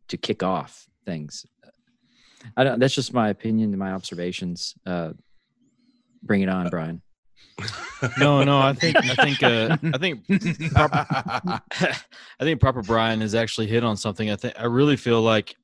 [0.08, 1.44] to kick off things.
[2.56, 2.78] I don't.
[2.78, 4.74] That's just my opinion and my observations.
[4.86, 5.12] Uh,
[6.22, 7.02] bring it on, Brian.
[8.18, 8.58] No, no.
[8.58, 8.96] I think.
[8.96, 9.42] I think.
[9.42, 10.24] Uh, I think.
[12.40, 14.30] I think proper Brian has actually hit on something.
[14.30, 15.54] I think I really feel like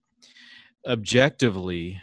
[0.86, 2.00] objectively,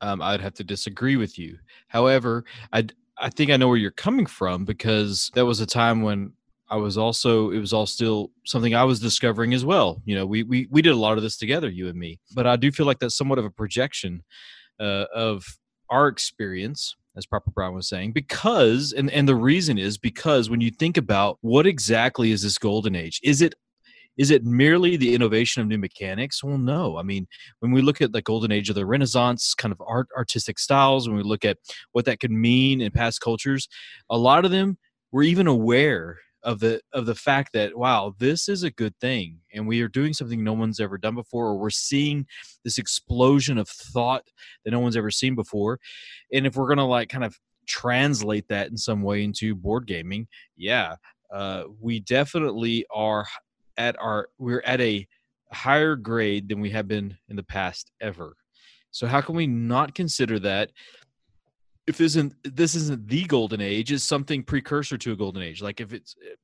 [0.00, 1.58] um, I'd have to disagree with you.
[1.88, 2.86] However, I
[3.18, 6.32] I think I know where you're coming from because that was a time when
[6.68, 10.02] I was also it was all still something I was discovering as well.
[10.04, 12.20] You know, we we we did a lot of this together, you and me.
[12.34, 14.22] But I do feel like that's somewhat of a projection
[14.80, 15.44] uh, of
[15.90, 20.60] our experience as proper Brian was saying because and and the reason is because when
[20.60, 23.54] you think about what exactly is this golden age is it
[24.16, 26.42] is it merely the innovation of new mechanics?
[26.42, 26.96] Well no.
[26.98, 27.26] I mean
[27.60, 31.08] when we look at the golden age of the renaissance kind of art artistic styles
[31.08, 31.58] when we look at
[31.92, 33.68] what that could mean in past cultures
[34.10, 34.78] a lot of them
[35.12, 39.38] were even aware of the of the fact that wow this is a good thing
[39.52, 42.24] and we are doing something no one's ever done before or we're seeing
[42.64, 44.22] this explosion of thought
[44.64, 45.78] that no one's ever seen before
[46.32, 50.26] and if we're gonna like kind of translate that in some way into board gaming
[50.56, 50.94] yeah
[51.32, 53.26] uh, we definitely are
[53.76, 55.06] at our we're at a
[55.52, 58.36] higher grade than we have been in the past ever.
[58.90, 60.70] So how can we not consider that
[61.86, 65.62] if this isn't this isn't the golden age is something precursor to a golden age.
[65.62, 66.34] Like if it's eh,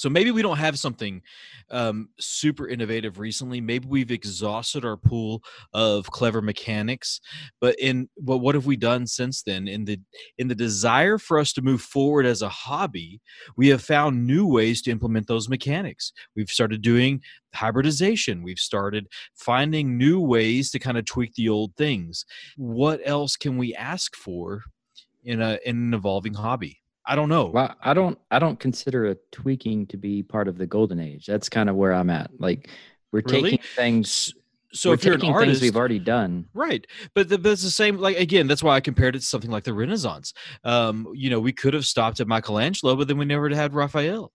[0.00, 1.22] so maybe we don't have something
[1.70, 3.60] um, super innovative recently.
[3.60, 7.20] Maybe we've exhausted our pool of clever mechanics
[7.60, 9.68] but in but what have we done since then?
[9.68, 10.00] In the
[10.38, 13.20] in the desire for us to move forward as a hobby
[13.56, 16.12] we have found new ways to implement those mechanics.
[16.36, 17.22] We've started doing
[17.54, 18.42] hybridization.
[18.42, 22.24] We've started finding new ways to kind of tweak the old things.
[22.56, 24.62] What else can we ask for
[25.24, 26.80] in a in an evolving hobby
[27.10, 30.56] i don't know Well, I don't I don't consider a tweaking to be part of
[30.56, 31.26] the golden age.
[31.26, 32.30] That's kind of where I'm at.
[32.38, 32.70] Like
[33.12, 33.50] we're Really?
[33.50, 34.32] taking things
[34.72, 36.46] so We're if you're an artist, we've already done.
[36.54, 36.86] Right.
[37.14, 37.98] But, the, but it's the same.
[37.98, 40.32] Like, again, that's why I compared it to something like the Renaissance.
[40.62, 44.32] Um, you know, we could have stopped at Michelangelo, but then we never had Raphael,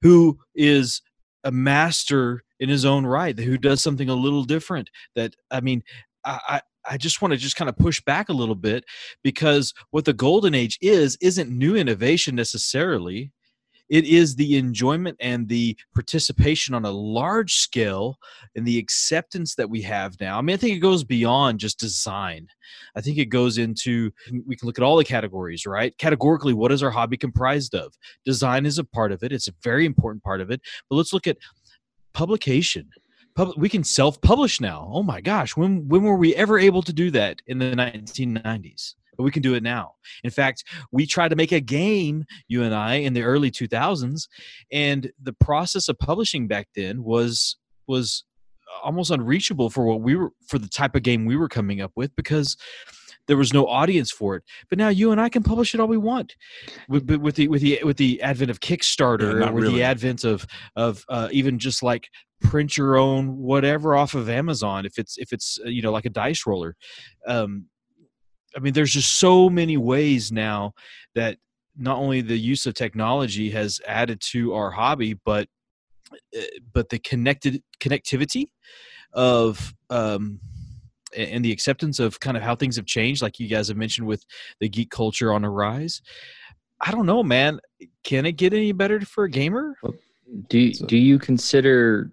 [0.00, 1.02] who is
[1.44, 4.88] a master in his own right, who does something a little different.
[5.16, 5.82] That, I mean,
[6.24, 8.84] I, I just want to just kind of push back a little bit
[9.22, 13.32] because what the golden age is isn't new innovation necessarily
[13.88, 18.18] it is the enjoyment and the participation on a large scale
[18.56, 20.38] and the acceptance that we have now.
[20.38, 22.48] I mean, I think it goes beyond just design.
[22.96, 24.10] I think it goes into,
[24.46, 25.96] we can look at all the categories, right?
[25.98, 27.94] Categorically, what is our hobby comprised of?
[28.24, 30.60] Design is a part of it, it's a very important part of it.
[30.88, 31.36] But let's look at
[32.14, 32.88] publication.
[33.36, 34.88] Pub- we can self-publish now.
[34.92, 38.94] Oh my gosh, when when were we ever able to do that in the 1990s?
[39.16, 39.92] but we can do it now.
[40.22, 44.26] In fact, we tried to make a game, you and I, in the early 2000s,
[44.72, 48.24] and the process of publishing back then was was
[48.82, 51.92] almost unreachable for what we were for the type of game we were coming up
[51.94, 52.56] with because
[53.26, 54.42] there was no audience for it.
[54.68, 56.34] But now you and I can publish it all we want.
[56.88, 59.76] With, with the with the with the advent of Kickstarter, Yeah, or with really.
[59.76, 62.08] the advent of of uh, even just like
[62.42, 66.06] print your own whatever off of Amazon, if it's if it's uh, you know like
[66.06, 66.76] a dice roller.
[67.26, 67.66] Um,
[68.56, 70.74] I mean, there's just so many ways now
[71.14, 71.38] that
[71.76, 75.48] not only the use of technology has added to our hobby, but
[76.36, 76.42] uh,
[76.72, 78.48] but the connected connectivity
[79.12, 80.40] of um,
[81.16, 84.06] and the acceptance of kind of how things have changed, like you guys have mentioned
[84.06, 84.24] with
[84.60, 86.02] the geek culture on a rise.
[86.80, 87.60] I don't know, man.
[88.02, 89.74] Can it get any better for a gamer?
[90.48, 92.10] Do do you consider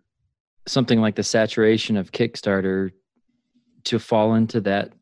[0.71, 2.91] something like the saturation of Kickstarter
[3.83, 4.93] to fall into that?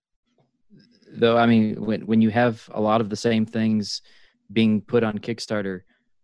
[1.11, 4.01] Though I mean, when when you have a lot of the same things
[4.51, 5.81] being put on Kickstarter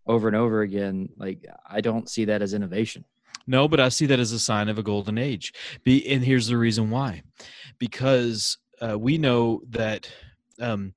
[0.08, 3.06] over and over again, like I don't see that as innovation.
[3.48, 5.54] No, but I see that as a sign of a golden age.
[5.84, 7.22] Be, and here's the reason why,
[7.78, 10.10] because uh, we know that.
[10.60, 10.94] Um,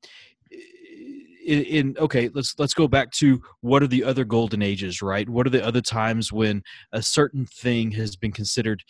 [1.49, 5.29] in, in okay, let's let's go back to what are the other golden ages, right?
[5.29, 8.83] What are the other times when a certain thing has been considered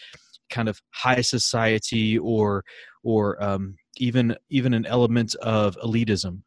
[0.51, 2.65] kind of high society or
[3.05, 6.43] or um, even even an element of elitism?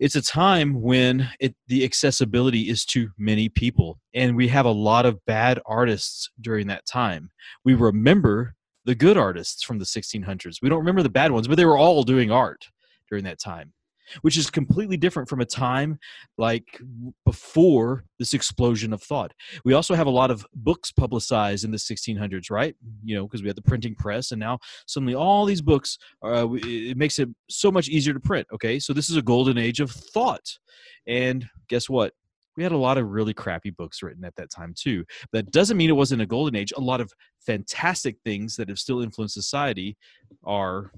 [0.00, 4.70] it's a time when it, the accessibility is to many people and we have a
[4.70, 7.30] lot of bad artists during that time
[7.66, 8.54] we remember
[8.86, 11.76] the good artists from the 1600s we don't remember the bad ones but they were
[11.76, 12.64] all doing art
[13.10, 13.74] during that time
[14.22, 15.98] which is completely different from a time
[16.38, 16.80] like
[17.24, 19.32] before this explosion of thought.
[19.64, 22.74] We also have a lot of books publicized in the 1600s right?
[23.04, 26.46] You know because we had the printing press and now suddenly all these books uh,
[26.52, 28.78] it makes it so much easier to print okay?
[28.78, 30.58] So this is a golden age of thought.
[31.06, 32.12] And guess what?
[32.56, 35.04] We had a lot of really crappy books written at that time too.
[35.32, 36.72] That doesn't mean it wasn't a golden age.
[36.76, 39.96] A lot of fantastic things that have still influenced society
[40.44, 40.92] are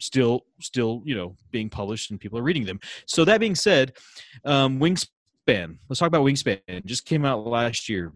[0.00, 2.80] still still you know being published and people are reading them.
[3.06, 3.92] So that being said
[4.44, 6.60] um wingspan let's talk about wingspan.
[6.66, 8.12] It just came out last year.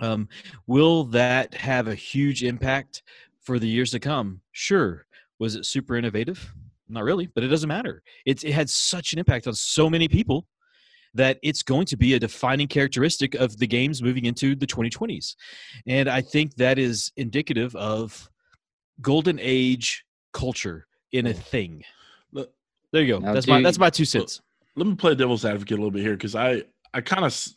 [0.00, 0.28] Um
[0.66, 3.02] will that have a huge impact
[3.42, 4.40] for the years to come?
[4.52, 5.06] Sure.
[5.38, 6.52] Was it super innovative?
[6.88, 8.02] Not really but it doesn't matter.
[8.26, 10.46] It's it had such an impact on so many people
[11.14, 15.36] that it's going to be a defining characteristic of the games moving into the 2020s
[15.86, 18.28] and i think that is indicative of
[19.00, 20.04] golden age
[20.34, 21.32] culture in a oh.
[21.32, 21.82] thing.
[22.32, 23.18] There you go.
[23.18, 24.40] Now, that's do my you- that's my two cents.
[24.76, 27.48] let me play devil's advocate a little bit here because I I kind of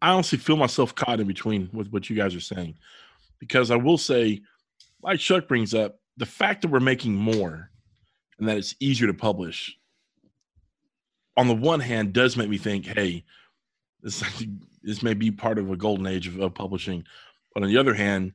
[0.00, 2.78] I honestly feel myself caught in between with what you guys are saying.
[3.38, 4.40] Because I will say,
[5.02, 7.70] like Chuck brings up, the fact that we're making more
[8.38, 9.76] and that it's easier to publish.
[11.36, 13.24] On the one hand, does make me think, hey,
[14.02, 14.24] this
[14.82, 17.04] this may be part of a golden age of, of publishing,
[17.52, 18.32] but on the other hand,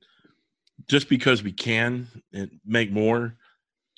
[0.88, 3.38] just because we can and make more,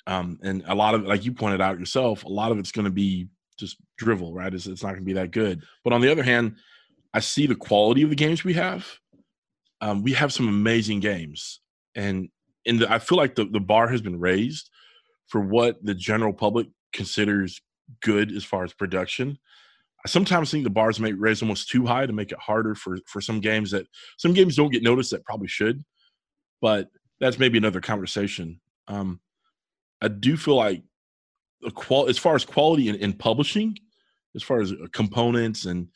[0.06, 2.84] um, and a lot of like you pointed out yourself, a lot of it's going
[2.84, 4.52] to be just drivel, right?
[4.52, 5.62] It's, it's not going to be that good.
[5.82, 6.56] But on the other hand,
[7.12, 8.86] I see the quality of the games we have.
[9.80, 11.60] Um, we have some amazing games,
[11.94, 12.28] and
[12.64, 14.70] in the, I feel like the, the bar has been raised
[15.28, 17.60] for what the general public considers
[18.00, 19.38] good as far as production.
[20.06, 22.98] I sometimes think the bars may raise almost too high to make it harder for
[23.06, 23.86] for some games that
[24.18, 25.82] some games don't get noticed that probably should,
[26.60, 26.88] but
[27.20, 28.60] that's maybe another conversation.
[28.88, 29.20] Um,
[30.04, 30.82] I do feel like
[31.62, 33.78] the qual as far as quality in, in publishing,
[34.34, 35.88] as far as uh, components and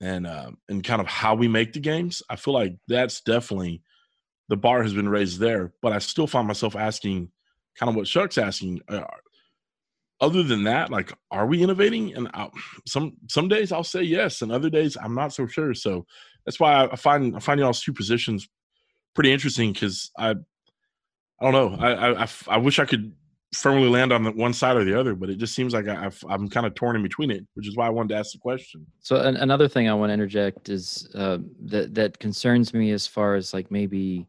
[0.00, 3.82] and uh, and kind of how we make the games, I feel like that's definitely
[4.48, 5.72] the bar has been raised there.
[5.82, 7.30] But I still find myself asking,
[7.76, 8.80] kind of what Chuck's asking.
[8.88, 9.02] Uh,
[10.20, 12.14] other than that, like, are we innovating?
[12.14, 12.48] And i
[12.86, 15.74] some some days I'll say yes, and other days I'm not so sure.
[15.74, 16.06] So
[16.44, 18.48] that's why I, I find I find y'all's two positions
[19.14, 20.30] pretty interesting because I
[21.40, 21.76] I don't know.
[21.80, 23.12] I I wish I could
[23.54, 26.10] firmly land on the one side or the other, but it just seems like I,
[26.28, 28.38] I'm kind of torn in between it, which is why I wanted to ask the
[28.38, 28.86] question.
[29.00, 33.06] So an, another thing I want to interject is uh, that that concerns me as
[33.06, 34.26] far as like maybe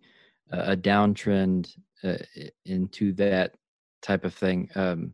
[0.51, 2.17] a, a downtrend uh,
[2.65, 3.55] into that
[4.01, 4.69] type of thing.
[4.75, 5.13] Um,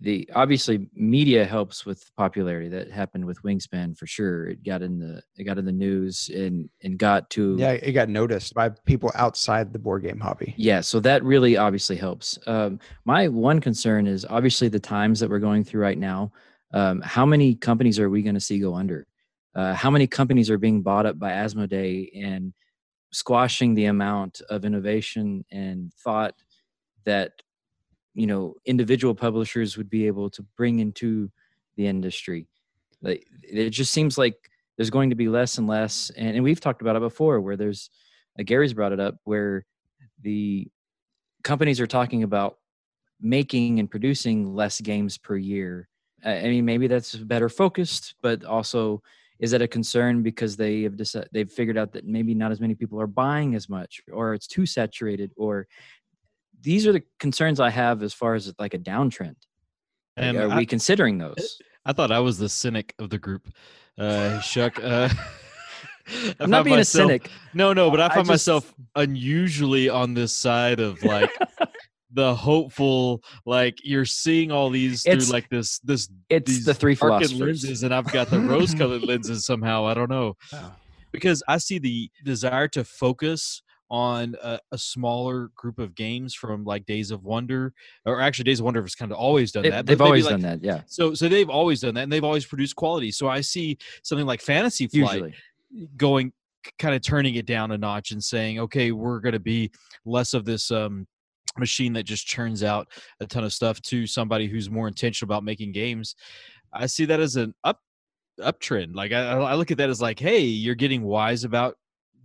[0.00, 2.68] the obviously media helps with popularity.
[2.68, 4.48] That happened with Wingspan for sure.
[4.48, 7.92] It got in the it got in the news and and got to Yeah, it
[7.92, 10.54] got noticed by people outside the board game hobby.
[10.56, 12.38] yeah, so that really obviously helps.
[12.46, 16.32] Um, my one concern is obviously the times that we're going through right now.
[16.72, 19.06] Um, how many companies are we going to see go under?
[19.54, 22.54] Uh, how many companies are being bought up by Asmodee and
[23.12, 26.34] squashing the amount of innovation and thought
[27.04, 27.32] that
[28.14, 31.30] you know individual publishers would be able to bring into
[31.76, 32.48] the industry?
[33.00, 34.36] Like it just seems like
[34.76, 37.56] there's going to be less and less, and, and we've talked about it before, where
[37.56, 37.90] there's
[38.38, 39.64] uh, Gary's brought it up, where
[40.22, 40.68] the
[41.42, 42.58] companies are talking about
[43.20, 45.88] making and producing less games per year.
[46.24, 49.02] I mean, maybe that's better focused, but also
[49.40, 52.60] is that a concern because they have decided they've figured out that maybe not as
[52.60, 55.66] many people are buying as much, or it's too saturated, or
[56.62, 59.36] these are the concerns I have as far as like a downtrend.
[60.16, 61.58] Like, And are I- we considering those?
[61.84, 63.48] I thought I was the cynic of the group.
[63.98, 64.78] Uh, Shuck.
[64.82, 65.08] Uh,
[66.08, 67.30] I I'm not being myself- a cynic.
[67.54, 71.30] No, no, but I I find just- myself unusually on this side of like
[72.12, 73.22] the hopeful.
[73.46, 77.30] Like you're seeing all these It's- through like this this It's these the three darkened
[77.30, 77.64] philosophers.
[77.64, 79.86] lenses, and I've got the rose-colored lenses somehow.
[79.86, 80.36] I don't know
[81.12, 86.64] because I see the desire to focus on a, a smaller group of games from
[86.64, 87.74] like Days of Wonder,
[88.06, 89.84] or actually Days of Wonder has kind of always done that.
[89.84, 90.80] They've always like, done that, yeah.
[90.86, 93.12] So, so they've always done that, and they've always produced quality.
[93.12, 95.34] So I see something like Fantasy Flight Usually,
[95.98, 96.32] going,
[96.78, 99.70] kind of turning it down a notch and saying, okay, we're going to be
[100.06, 101.06] less of this um,
[101.58, 102.88] machine that just churns out
[103.20, 106.16] a ton of stuff to somebody who's more intentional about making games.
[106.72, 107.78] I see that as an up
[108.40, 108.94] uptrend.
[108.94, 111.76] Like I, I look at that as like, hey, you're getting wise about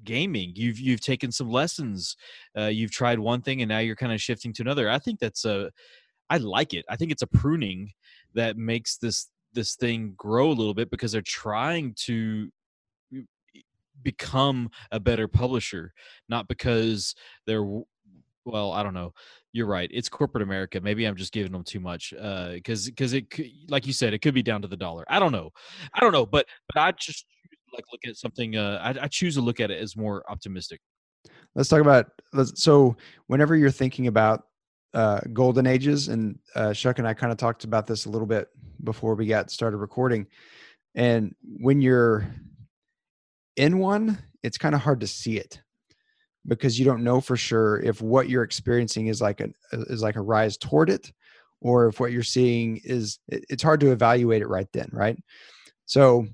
[0.07, 0.53] gaming.
[0.55, 2.15] You've you've taken some lessons.
[2.57, 4.89] Uh, you've tried one thing and now you're kind of shifting to another.
[4.89, 5.69] I think that's a,
[6.29, 6.85] I like it.
[6.89, 7.91] I think it's a pruning
[8.33, 12.49] that makes this this thing grow a little bit because they're trying to
[14.03, 15.93] become a better publisher,
[16.29, 17.15] not because
[17.45, 17.65] they're
[18.45, 19.13] well, I don't know.
[19.51, 19.89] You're right.
[19.93, 20.79] It's corporate America.
[20.79, 22.13] Maybe I'm just giving them too much
[22.53, 25.03] because because it could, like you said, it could be down to the dollar.
[25.09, 25.49] I don't know.
[25.93, 27.25] I don't know, but but I just
[27.73, 28.55] like look at something.
[28.55, 30.79] Uh, I, I choose to look at it as more optimistic.
[31.55, 32.07] Let's talk about
[32.55, 32.95] so
[33.27, 34.43] whenever you're thinking about
[34.93, 38.27] uh, golden ages, and uh, Shuck and I kind of talked about this a little
[38.27, 38.49] bit
[38.83, 40.27] before we got started recording.
[40.95, 42.27] And when you're
[43.55, 45.61] in one, it's kind of hard to see it
[46.47, 50.15] because you don't know for sure if what you're experiencing is like a is like
[50.15, 51.11] a rise toward it,
[51.61, 55.17] or if what you're seeing is it- it's hard to evaluate it right then, right?
[55.85, 56.27] So,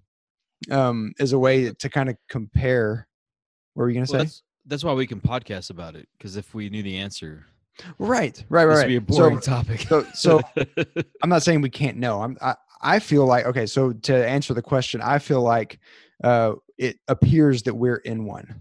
[0.71, 3.08] um, as a way to kind of compare,
[3.73, 4.26] what were you gonna Well, say?
[4.26, 7.45] that's that's why we can podcast about it because if we knew the answer,
[7.97, 8.84] Right, right, this right.
[8.84, 9.82] would be a boring So, topic.
[9.82, 10.41] so, so
[11.23, 12.21] I'm not saying we can't know.
[12.21, 13.65] I'm, I, I feel like okay.
[13.65, 15.80] So to answer the question, I feel like
[16.23, 18.60] uh, it appears that we're in one,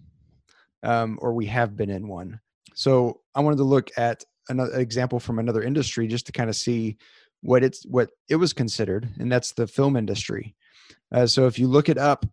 [0.82, 2.40] um, or we have been in one.
[2.74, 6.56] So I wanted to look at another example from another industry just to kind of
[6.56, 6.96] see
[7.42, 10.54] what it's what it was considered, and that's the film industry.
[11.12, 12.25] Uh, so if you look it up,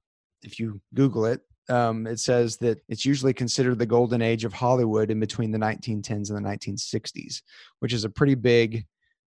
[0.42, 4.54] if you Google it, um, it says that it's usually considered the golden age of
[4.54, 7.42] Hollywood in between the 1910s and the 1960s,
[7.80, 8.86] which is a pretty big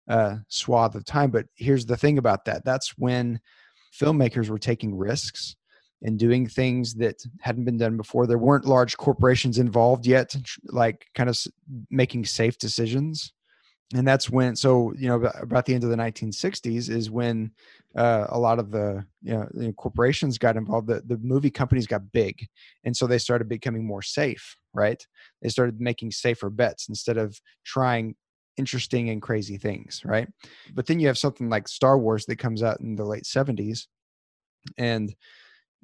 [0.09, 1.31] uh, swath of time.
[1.31, 3.41] But here's the thing about that that's when
[3.99, 5.57] filmmakers were taking risks
[6.03, 8.27] and doing things that hadn't been done before.
[8.27, 10.35] There weren't large corporations involved yet,
[10.65, 11.39] like kind of
[11.91, 13.33] making safe decisions.
[13.95, 17.51] And that's when, so, you know, about- the end of the 1960s is when
[17.97, 20.87] uh, a lot of the, you know, the corporations got involved.
[20.87, 22.47] The, the movie companies got big.
[22.85, 25.05] And so they started becoming more safe, right?
[25.43, 28.15] They started making safer bets instead of trying
[28.57, 30.29] interesting and crazy things, right?
[30.73, 33.89] But then you have something like Star Wars that comes out in the late 70s,
[34.79, 35.13] and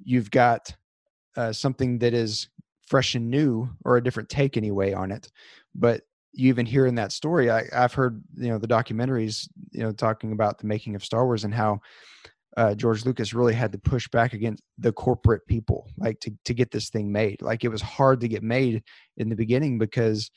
[0.04, 0.74] you've got
[1.36, 2.48] uh, something that is
[2.86, 5.30] fresh and new or a different take anyway on it.
[5.74, 6.02] But
[6.36, 9.92] you even hear in that story, I, I've heard, you know, the documentaries, you know,
[9.92, 11.80] talking about the making of Star Wars and how
[12.56, 16.54] uh, George Lucas really had to push back against the corporate people, like to, to
[16.54, 17.42] get this thing made.
[17.42, 18.82] Like it was hard to get made
[19.16, 20.30] in the beginning because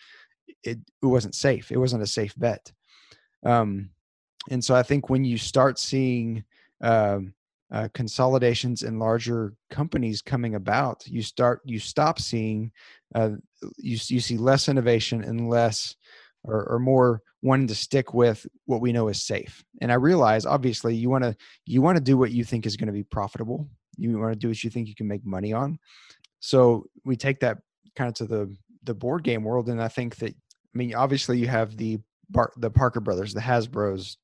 [0.63, 1.71] it, it wasn't safe.
[1.71, 2.71] It wasn't a safe bet.
[3.45, 3.91] Um,
[4.49, 6.43] and so I think when you start seeing
[6.81, 7.33] um,
[7.71, 12.71] uh, consolidations and larger companies coming about, you start you stop seeing
[13.15, 13.31] uh,
[13.77, 15.95] you you see less innovation and less
[16.43, 19.63] or, or more wanting to stick with what we know is safe.
[19.81, 22.77] And I realize obviously you want to you want to do what you think is
[22.77, 23.67] going to be profitable.
[23.97, 25.79] You want to do what you think you can make money on.
[26.39, 27.59] So we take that
[27.95, 31.37] kind of to the the board game world, and I think that I mean obviously
[31.37, 34.17] you have the Bar- the Parker brothers, the Hasbro's,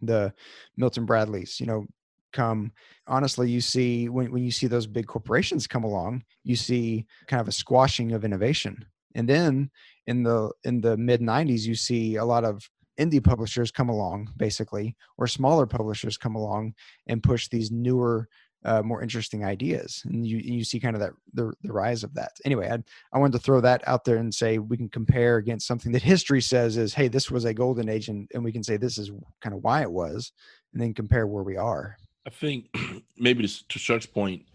[0.00, 0.34] the
[0.76, 1.86] Milton Bradleys, you know,
[2.32, 2.72] come
[3.06, 7.40] honestly you see when, when you see those big corporations come along you see kind
[7.40, 8.84] of a squashing of innovation.
[9.14, 9.70] And then
[10.06, 12.68] in the in the mid 90s you see a lot of
[12.98, 16.74] indie publishers come along basically or smaller publishers come along
[17.06, 18.28] and push these newer
[18.64, 20.02] uh, more interesting ideas.
[20.04, 22.32] And you you see kind of that the, the rise of that.
[22.44, 22.78] Anyway I,
[23.12, 26.02] I wanted to throw that out there and say we can compare against something that
[26.14, 28.98] history says is hey this was a golden age and, and we can say this
[28.98, 30.32] is kind of why it was
[30.72, 32.66] and then compare where we are I think
[33.16, 34.46] maybe to, to Chuck's point,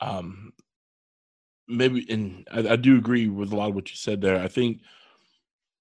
[0.00, 0.52] um,
[1.66, 4.40] maybe, and I, I, do agree with a lot of what you said there.
[4.40, 4.80] I think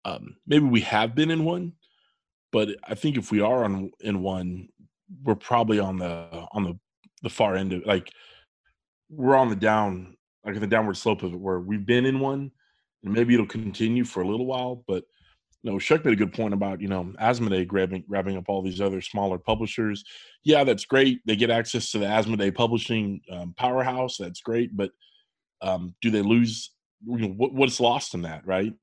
[0.06, 1.74] um, maybe we have been in one,
[2.52, 4.70] but I think if we are on in one,
[5.24, 6.80] we're probably on the on the
[7.22, 8.12] the far end of like
[9.10, 12.52] we're on the down like the downward slope of it where we've been in one
[13.04, 15.06] and maybe it'll continue for a little while but
[15.68, 18.62] you know, Chuck made a good point about, you know, Asmodee grabbing grabbing up all
[18.62, 20.06] these other smaller publishers.
[20.46, 21.20] Yeah, that's great.
[21.26, 24.16] They get access to the Asmodee publishing um, powerhouse.
[24.16, 24.78] That's great.
[24.78, 24.92] But
[25.62, 26.72] um, do they lose?
[27.06, 28.74] You know, what, what's lost in that, right?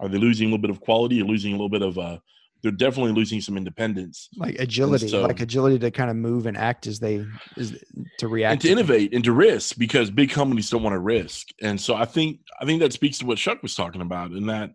[0.00, 1.20] Are they losing a little bit of quality?
[1.20, 2.16] Or losing a little bit of uh,
[2.62, 6.56] they're definitely losing some independence, like agility, so, like agility to kind of move and
[6.56, 7.26] act as they
[7.58, 7.76] is
[8.18, 11.00] to react and to, to innovate and to risk because big companies don't want to
[11.00, 11.48] risk.
[11.60, 14.46] And so I think I think that speaks to what Chuck was talking about, in
[14.46, 14.70] that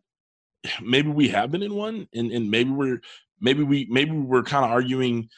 [0.82, 3.02] maybe we have been in one and, and maybe we're
[3.40, 5.30] maybe we maybe we're kind of arguing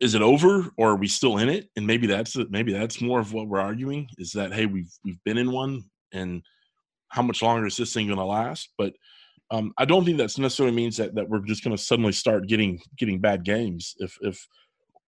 [0.00, 3.18] is it over or are we still in it and maybe that's maybe that's more
[3.18, 5.82] of what we're arguing is that hey we've we've been in one
[6.12, 6.42] and
[7.08, 8.92] how much longer is this thing going to last but
[9.50, 12.46] um, i don't think that necessarily means that that we're just going to suddenly start
[12.46, 14.46] getting getting bad games if if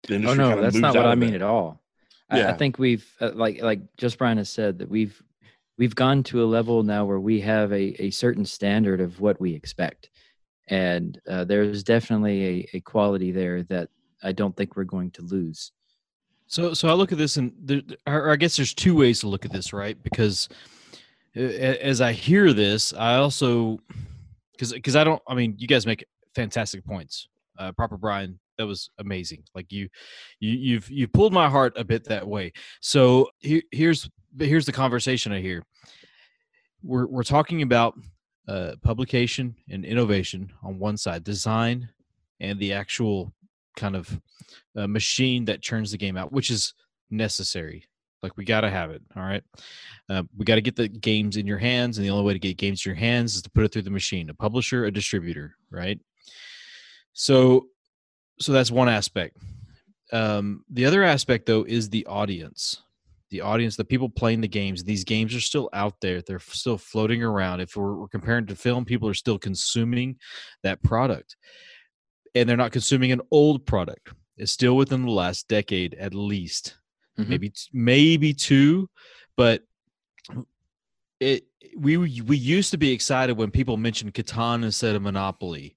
[0.08, 1.38] the oh, industry oh no that's not what i mean it.
[1.38, 1.82] at all
[2.32, 2.48] yeah.
[2.48, 5.22] I, I think we've uh, like like just brian has said that we've
[5.78, 9.40] we've gone to a level now where we have a, a certain standard of what
[9.40, 10.10] we expect.
[10.68, 13.90] And uh, there's definitely a, a quality there that
[14.24, 15.72] i don't think we're going to lose.
[16.48, 19.28] So so i look at this and there, or i guess there's two ways to
[19.28, 20.02] look at this right?
[20.02, 20.50] Because
[21.36, 23.78] as i hear this i also
[24.54, 27.28] because because i don't i mean you guys make fantastic points.
[27.60, 29.44] Uh, proper brian that was amazing.
[29.54, 29.90] Like you
[30.40, 32.54] you you've you pulled my heart a bit that way.
[32.82, 35.64] So here, here's but here's the conversation I hear.
[36.84, 37.96] We're we're talking about
[38.48, 41.90] uh, publication and innovation on one side, design
[42.40, 43.34] and the actual
[43.76, 44.22] kind of
[44.76, 46.74] uh, machine that churns the game out, which is
[47.10, 47.86] necessary.
[48.22, 49.02] Like we got to have it.
[49.16, 49.44] All right,
[50.10, 52.40] uh, we got to get the games in your hands, and the only way to
[52.40, 54.30] get games in your hands is to put it through the machine.
[54.30, 56.00] A publisher, a distributor, right?
[57.14, 57.68] So,
[58.40, 59.38] so that's one aspect.
[60.12, 62.82] Um, the other aspect, though, is the audience
[63.36, 66.22] the audience, the people playing the games, these games are still out there.
[66.22, 67.60] They're still floating around.
[67.60, 70.18] If we're, we're comparing to film, people are still consuming
[70.64, 71.36] that product.
[72.34, 74.14] And they're not consuming an old product.
[74.38, 76.78] It's still within the last decade at least.
[77.20, 77.30] Mm-hmm.
[77.30, 78.90] Maybe maybe two,
[79.36, 79.64] but
[81.20, 81.44] it
[81.78, 85.76] we we used to be excited when people mentioned Catan instead of Monopoly.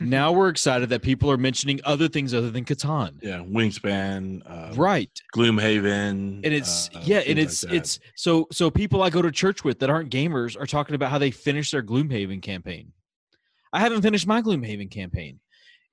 [0.00, 3.14] now we're excited that people are mentioning other things other than Catan.
[3.22, 5.10] Yeah, Wingspan, uh, right?
[5.36, 9.30] Gloomhaven, and it's uh, yeah, and it's like it's so so people I go to
[9.30, 12.92] church with that aren't gamers are talking about how they finished their Gloomhaven campaign.
[13.72, 15.40] I haven't finished my Gloomhaven campaign.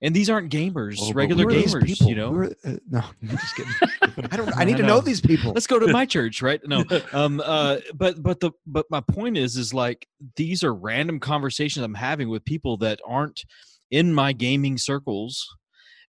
[0.02, 2.08] And these aren't gamers, oh, regular gamers.
[2.08, 3.74] You know, uh, no, I'm just kidding.
[4.32, 4.56] I don't.
[4.56, 5.54] I need I to know these people.
[5.54, 6.62] Let's go to my church, right?
[6.66, 6.84] No,
[7.14, 11.84] um, uh, but but the but my point is, is like these are random conversations
[11.84, 13.44] I'm having with people that aren't
[13.90, 15.48] in my gaming circles,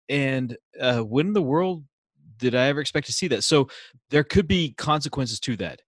[0.08, 1.84] and uh, when in the world
[2.38, 3.42] did I ever expect to see that?
[3.42, 3.68] So
[4.10, 5.80] there could be consequences to that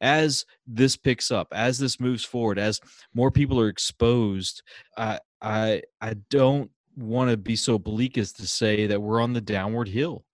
[0.00, 2.80] as this picks up, as this moves forward, as
[3.14, 4.62] more people are exposed.
[4.96, 9.32] I I I don't want to be so bleak as to say that we're on
[9.32, 10.24] the downward hill.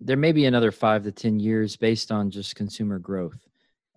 [0.00, 3.38] There may be another five to ten years based on just consumer growth.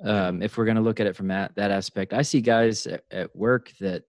[0.04, 2.88] Um, if we're going to look at it from that that aspect, I see guys
[2.88, 4.04] at, at work that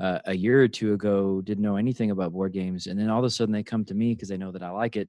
[0.00, 3.18] uh, a year or two ago didn't know anything about board games, and then all
[3.18, 5.08] of a sudden they come to me because they know that I like it,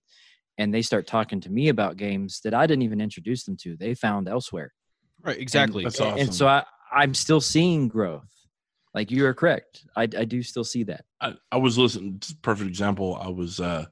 [0.57, 3.77] and they start talking to me about games that I didn't even introduce them to.
[3.77, 4.73] They found elsewhere.
[5.21, 5.39] Right.
[5.39, 5.83] Exactly.
[5.83, 6.19] And, That's awesome.
[6.19, 8.27] And so I, I'm still seeing growth.
[8.93, 9.85] Like you are correct.
[9.95, 11.05] I, I do still see that.
[11.21, 12.21] I, I was listening.
[12.41, 13.19] Perfect example.
[13.21, 13.85] I was uh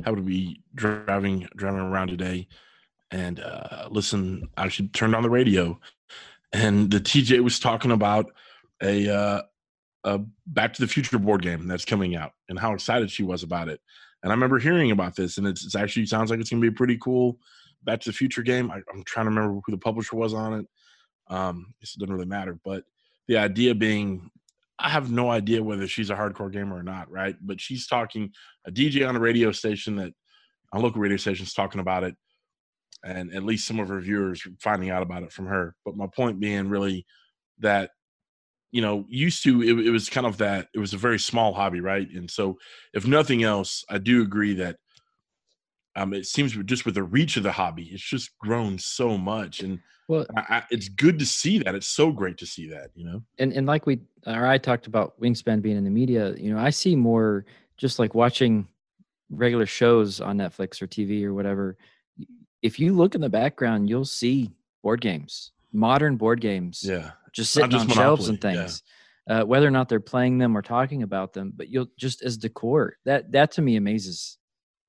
[0.00, 2.48] happened to be driving driving around today,
[3.10, 4.48] and uh, listen.
[4.56, 5.78] I actually turned on the radio,
[6.52, 8.26] and the TJ was talking about
[8.82, 9.42] a uh,
[10.04, 13.42] a Back to the Future board game that's coming out and how excited she was
[13.42, 13.80] about it.
[14.22, 16.70] And I remember hearing about this, and it's, it's actually sounds like it's going to
[16.70, 17.38] be a pretty cool
[17.82, 18.70] Back to the Future game.
[18.70, 20.66] I, am trying to remember who the publisher was on it.
[21.28, 22.84] Um, it doesn't really matter, but
[23.28, 24.30] the idea being,
[24.78, 27.36] I have no idea whether she's a hardcore gamer or not, right?
[27.40, 28.32] But she's talking
[28.66, 30.12] a DJ on a radio station that
[30.72, 32.14] on local radio stations talking about it,
[33.04, 35.74] and at least some of her viewers finding out about it from her.
[35.84, 37.06] But my point being really
[37.60, 37.90] that
[38.72, 41.54] you know used to it, it was kind of that it was a very small
[41.54, 42.08] hobby, right?
[42.10, 42.56] And so
[42.92, 44.76] if nothing else, I do agree that
[45.96, 49.60] um, it seems just with the reach of the hobby, it's just grown so much,
[49.60, 49.78] and
[50.08, 51.74] well, I, I, it's good to see that.
[51.74, 53.22] It's so great to see that, you know.
[53.38, 56.60] And and like we or I talked about Wingspan being in the media, you know,
[56.60, 58.66] I see more just like watching
[59.30, 61.76] regular shows on Netflix or TV or whatever.
[62.62, 64.50] If you look in the background, you'll see
[64.82, 68.04] board games, modern board games, yeah, just sitting just on Monopoly.
[68.04, 68.82] shelves and things.
[68.82, 68.90] Yeah.
[69.26, 72.36] Uh, whether or not they're playing them or talking about them, but you'll just as
[72.36, 74.36] decor that that to me amazes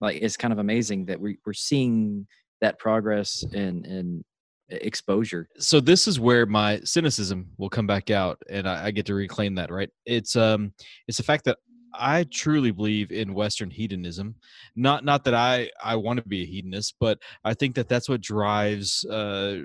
[0.05, 2.27] like it's kind of amazing that we, we're seeing
[2.61, 4.23] that progress and and
[4.69, 5.47] exposure.
[5.59, 9.13] So this is where my cynicism will come back out and I, I, get to
[9.13, 9.89] reclaim that right?
[10.05, 10.73] It's um
[11.07, 11.57] it's the fact that
[11.97, 14.35] i truly believe in western hedonism.
[14.75, 18.09] Not not that i i want to be a hedonist but i think that that's
[18.09, 19.59] what drives uh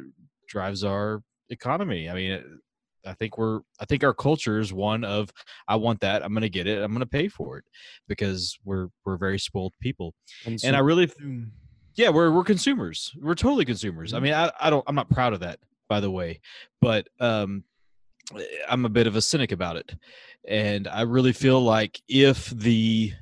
[0.49, 2.09] drives our economy.
[2.09, 2.61] I mean
[3.07, 5.31] I think we're I think our culture is one of
[5.69, 7.65] I want that I'm going to get it I'm going to pay for it
[8.09, 10.15] because we're we're very spoiled people
[10.47, 11.49] and, and I really mm.
[11.95, 14.25] yeah we're we're consumers we're totally consumers I mm-hmm.
[14.25, 16.41] mean I, I don't I'm not proud of that by the way
[16.81, 17.65] but um
[18.37, 19.95] eh, I'm a bit of a cynic about it
[20.49, 23.13] and I really feel like if the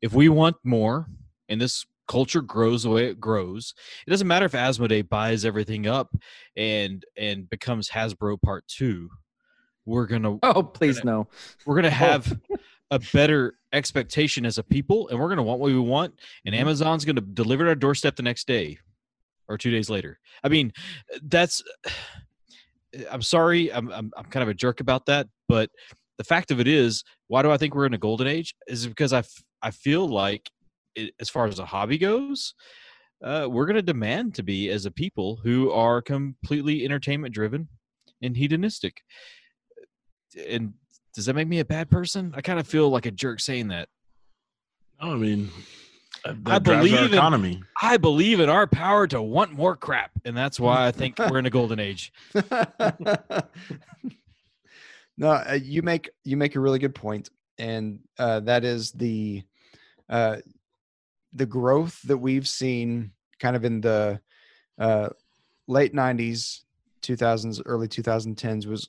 [0.00, 1.06] if we want more
[1.48, 3.72] and this culture grows the way it grows.
[4.06, 6.14] It doesn't matter if Asmodee buys everything up
[6.56, 9.08] and and becomes Hasbro Part Two.
[9.86, 11.28] We're gonna oh please gonna, no.
[11.64, 12.38] We're gonna have
[12.90, 16.14] a better expectation as a people, and we're gonna want what we want.
[16.44, 16.60] And mm-hmm.
[16.60, 18.78] Amazon's gonna deliver it our doorstep the next day
[19.48, 20.18] or two days later.
[20.44, 20.72] I mean,
[21.22, 21.62] that's.
[23.10, 25.70] I'm sorry, I'm, I'm I'm kind of a jerk about that, but
[26.18, 28.54] the fact of it is, why do I think we're in a golden age?
[28.66, 30.50] Is because I, f- I feel like
[30.94, 32.54] it, as far as a hobby goes,
[33.22, 37.68] uh, we're going to demand to be as a people who are completely entertainment driven
[38.20, 39.02] and hedonistic.
[40.48, 40.74] And
[41.14, 42.32] does that make me a bad person?
[42.36, 43.88] I kind of feel like a jerk saying that.
[44.98, 45.50] I mean,
[46.24, 47.62] I believe in economy.
[47.80, 51.38] I believe in our power to want more crap, and that's why I think we're
[51.38, 52.12] in a golden age.
[55.16, 59.42] no, uh, you make you make a really good point, and uh, that is the
[60.08, 60.36] uh,
[61.32, 64.20] the growth that we've seen kind of in the
[64.78, 65.08] uh,
[65.66, 66.60] late 90s
[67.02, 68.88] 2000s early 2010s was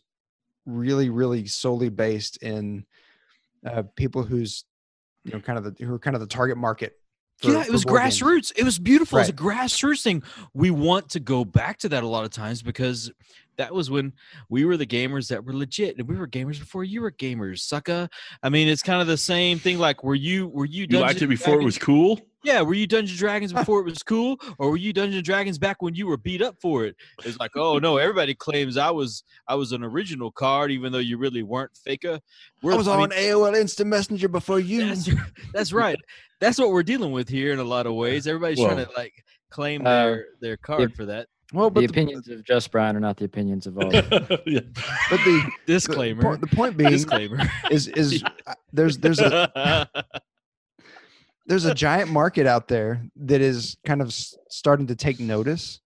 [0.66, 2.86] really really solely based in
[3.66, 4.66] uh, people who's
[5.24, 7.00] you know kind of the who are kind of the target market
[7.38, 8.22] for, yeah, it was grassroots.
[8.22, 8.54] Games.
[8.56, 9.18] It was beautiful.
[9.18, 9.28] Right.
[9.28, 10.24] It's a grassroots thing.
[10.54, 13.12] We want to go back to that a lot of times because
[13.58, 14.14] that was when
[14.49, 17.60] we were the gamers that were legit, and we were gamers before you were gamers,
[17.60, 18.10] sucker.
[18.41, 19.80] I mean, it's kind of the same thing.
[19.80, 20.88] Like, were you were you?
[20.89, 21.64] You liked it before Dragons?
[21.64, 22.20] it was cool.
[22.43, 25.82] Yeah, were you Dungeon Dragons before it was cool, or were you Dungeon Dragons back
[25.82, 26.95] when you were beat up for it?
[27.24, 30.99] It's like, oh no, everybody claims I was I was an original card, even though
[30.99, 32.20] you really weren't faker.
[32.62, 34.88] We're, I was I on mean, AOL Instant Messenger before you.
[34.88, 35.10] That's,
[35.54, 35.97] that's right.
[36.39, 38.28] that's what we're dealing with here in a lot of ways.
[38.28, 39.14] Everybody's well, trying to like
[39.49, 41.28] claim their uh, their card for that.
[41.54, 43.93] Well, but the, the opinions of Just Brian are not the opinions of all.
[43.93, 44.62] yeah.
[45.10, 46.36] But the disclaimer.
[46.36, 47.39] The, the point being, disclaimer
[47.72, 49.88] is is uh, there's there's a
[51.45, 54.14] there's a giant market out there that is kind of
[54.49, 55.80] starting to take notice.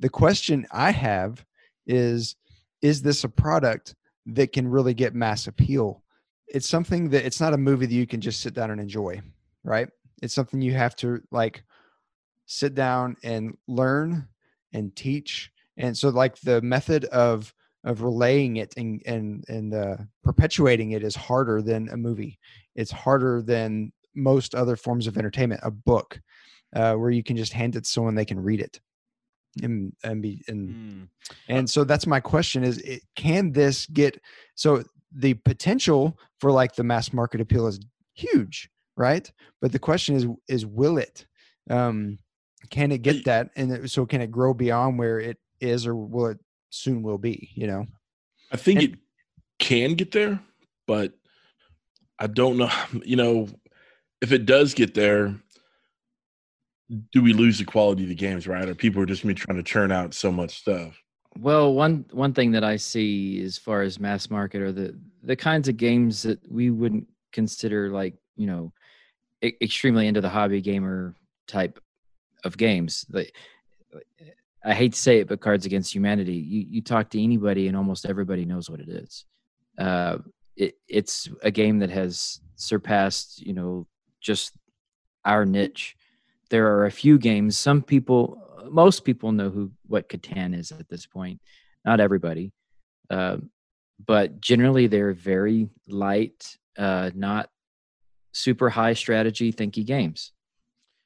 [0.00, 1.44] The question I have
[1.86, 2.36] is,
[2.82, 3.94] is this a product
[4.26, 6.02] that can really get mass appeal?
[6.48, 9.22] It's something that it's not a movie that you can just sit down and enjoy,
[9.62, 9.88] right?
[10.20, 11.62] It's something you have to like
[12.46, 14.28] sit down and learn
[14.74, 15.50] and teach.
[15.76, 17.54] And so like the method of
[17.84, 22.38] of relaying it and and and uh, perpetuating it is harder than a movie.
[22.74, 26.20] It's harder than most other forms of entertainment a book
[26.74, 28.80] uh, where you can just hand it to someone they can read it
[29.62, 31.08] and and be and mm.
[31.48, 34.20] and so that's my question is it, can this get
[34.56, 34.82] so
[35.16, 37.80] the potential for like the mass market appeal is
[38.14, 39.30] huge right?
[39.60, 41.26] But the question is is will it?
[41.70, 42.18] Um
[42.70, 46.26] can it get that and so can it grow beyond where it is or will
[46.26, 46.38] it
[46.70, 47.86] soon will be you know
[48.52, 48.98] i think and, it
[49.58, 50.40] can get there
[50.86, 51.12] but
[52.18, 52.70] i don't know
[53.04, 53.48] you know
[54.20, 55.34] if it does get there
[57.12, 58.68] do we lose the quality of the games, right?
[58.68, 61.00] Or people are just gonna trying to churn out so much stuff.
[61.38, 65.36] Well, one one thing that I see as far as mass market are the the
[65.36, 68.72] kinds of games that we wouldn't consider like you know
[69.42, 71.14] e- extremely into the hobby gamer
[71.48, 71.80] type
[72.44, 73.06] of games.
[73.10, 73.34] Like
[74.64, 76.34] I hate to say it, but Cards Against Humanity.
[76.34, 79.24] You you talk to anybody, and almost everybody knows what it is.
[79.78, 80.18] Uh,
[80.56, 83.86] it it's a game that has surpassed you know
[84.20, 84.56] just
[85.24, 85.96] our niche.
[86.50, 87.58] There are a few games.
[87.58, 88.38] Some people,
[88.70, 91.40] most people know who what Catan is at this point.
[91.84, 92.52] Not everybody,
[93.10, 93.38] uh,
[94.06, 97.50] but generally they're very light, uh, not
[98.32, 100.32] super high strategy thinky games.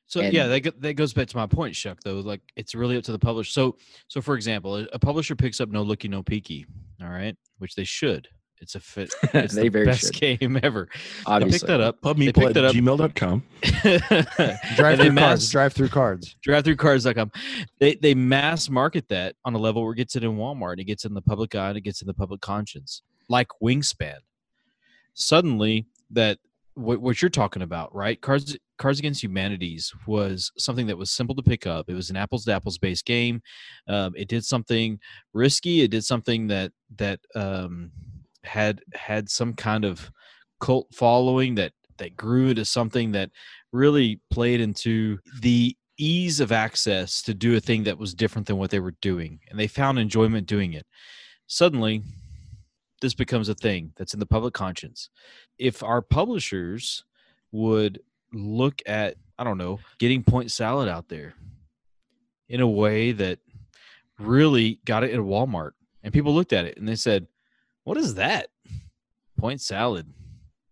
[0.09, 1.99] So And- yeah, that that goes back to my point, Chuck.
[2.03, 3.51] Though, like it's really up to the publisher.
[3.53, 3.77] So
[4.09, 6.65] so for example, a, a publisher picks up No Looky No Peeky,
[7.03, 8.27] all right, which they should.
[8.61, 9.15] It's a fit.
[9.35, 10.41] It's They the very best should.
[10.41, 10.89] game ever.
[10.93, 11.01] They
[11.33, 12.01] Obviously, picked that up.
[12.03, 12.75] They Pubmeeple picked at it up.
[12.75, 13.45] gmail.com.
[14.77, 15.51] Drive through mass cards.
[15.51, 16.37] Drive through cards.
[16.43, 17.31] drive through cards.com.
[17.79, 20.81] They they mass market that on a level where it gets it in Walmart, and
[20.81, 24.17] it gets in the public eye, and it gets in the public conscience, like Wingspan.
[25.15, 26.39] Suddenly, that
[26.79, 28.20] what, what you're talking about, right?
[28.20, 31.91] Cards Cards Against Humanities was something that was simple to pick up.
[31.91, 33.43] It was an apples to apples based game.
[33.89, 34.99] Um, it did something
[35.35, 35.83] risky.
[35.83, 37.91] It did something that that um,
[38.45, 40.11] had had some kind of
[40.61, 43.31] cult following that that grew into something that
[43.72, 48.57] really played into the ease of access to do a thing that was different than
[48.57, 50.87] what they were doing and they found enjoyment doing it
[51.49, 52.03] suddenly
[53.01, 55.09] this becomes a thing that's in the public conscience
[55.59, 57.05] if our publishers
[57.53, 58.01] would
[58.33, 61.35] look at i don't know getting point salad out there
[62.49, 63.39] in a way that
[64.19, 65.73] really got it in walmart
[66.03, 67.27] and people looked at it and they said
[67.85, 68.49] what is that
[69.39, 70.07] point salad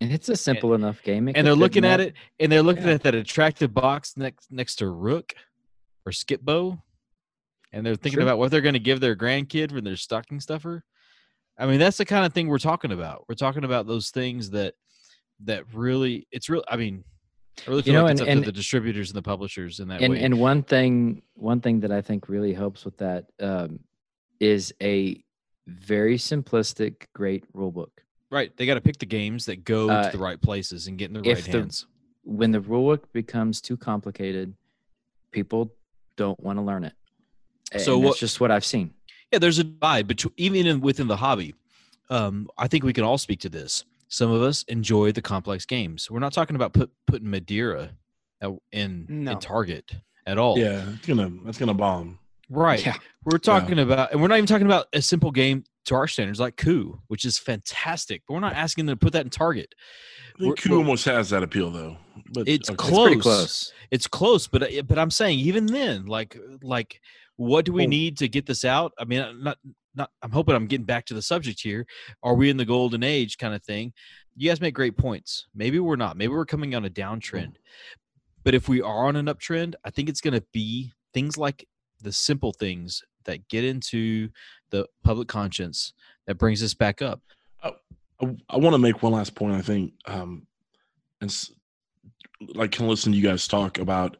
[0.00, 1.26] and it's a simple enough game.
[1.26, 2.90] It and they're looking at it and they're looking Yeah.
[2.92, 5.32] at that attractive box next next to rook
[6.04, 6.82] or Skip skipbo
[7.72, 8.22] and they're thinking Sure.
[8.22, 10.84] about what they're going to give their grandkid for their stocking stuffer
[11.58, 14.50] i mean that's the kind of thing we're talking about we're talking about those things
[14.50, 14.74] that
[15.44, 17.04] that really it's real i mean
[17.66, 19.22] i really You feel know, like it's and- up and- to the distributors and the
[19.22, 22.84] publishers in that and way and one thing one thing that I think really helps
[22.84, 23.80] with that um,
[24.40, 25.22] is a
[25.66, 28.02] very simplistic, great rule book.
[28.30, 30.96] right they got to pick the games that go Uh, to the right places and
[30.98, 31.86] get in the right the- hands
[32.24, 34.54] When the rule book becomes too complicated,
[35.32, 35.72] people
[36.16, 36.94] don't want to learn it.
[37.78, 38.94] So what- that's just what I've seen.
[39.32, 41.54] Yeah, there's a divide between even in, within the hobby.
[42.10, 43.84] Um, I think we can all speak to this.
[44.08, 46.08] Some of us enjoy the complex games.
[46.10, 47.90] We're not talking about put, putting Madeira
[48.72, 49.32] in No.
[49.32, 49.92] in Target
[50.26, 50.56] at all.
[50.58, 52.18] Yeah, it's gonna that's gonna bomb.
[52.48, 52.84] right.
[52.84, 52.94] Yeah.
[53.24, 56.38] We're talking about, and we're not even talking about a simple game to our standards
[56.40, 58.22] like Coup, which is fantastic.
[58.26, 59.74] But we're not asking them to put that in Target.
[60.36, 61.96] I think Coup almost has that appeal though.
[62.32, 62.76] But It's okay.
[62.76, 63.12] close.
[63.12, 63.72] It's close.
[63.90, 67.00] It's close, but I- but I'm saying even then, like like
[67.36, 68.92] what do we need to get this out?
[68.98, 69.58] I mean, I'm not
[69.94, 70.10] not.
[70.22, 71.86] I'm hoping I'm getting back to the subject here.
[72.22, 73.92] Are we in the golden age kind of thing?
[74.36, 75.46] You guys make great points.
[75.54, 76.16] Maybe we're not.
[76.16, 77.56] Maybe we're coming on a downtrend.
[78.44, 81.66] But if we are on an uptrend, I think it's going to be things like
[82.02, 84.28] the simple things that get into
[84.70, 85.92] the public conscience
[86.26, 87.20] that brings us back up.
[87.62, 87.72] I,
[88.48, 89.54] I want to make one last point.
[89.54, 90.46] I think, um,
[91.20, 91.48] and
[92.54, 94.16] like can listen to you guys talk about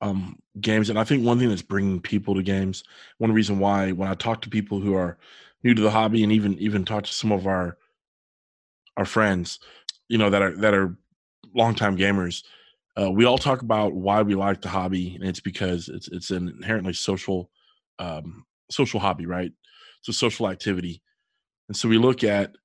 [0.00, 2.84] um, games, and I think one thing that's bringing people to games.
[3.18, 5.18] One reason why when I talk to people who are
[5.62, 7.76] new to the hobby, and even even talk to some of our
[8.96, 9.58] our friends,
[10.08, 10.96] you know that are that are
[11.54, 12.42] longtime gamers,
[13.00, 16.30] uh, we all talk about why we like the hobby, and it's because it's it's
[16.30, 17.50] an inherently social
[17.98, 19.52] um, social hobby, right?
[20.08, 21.00] A social activity,
[21.68, 22.56] and so we look at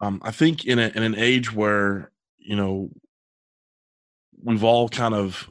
[0.00, 2.90] um, I think in a, in an age where you know
[4.42, 5.50] we've all kind of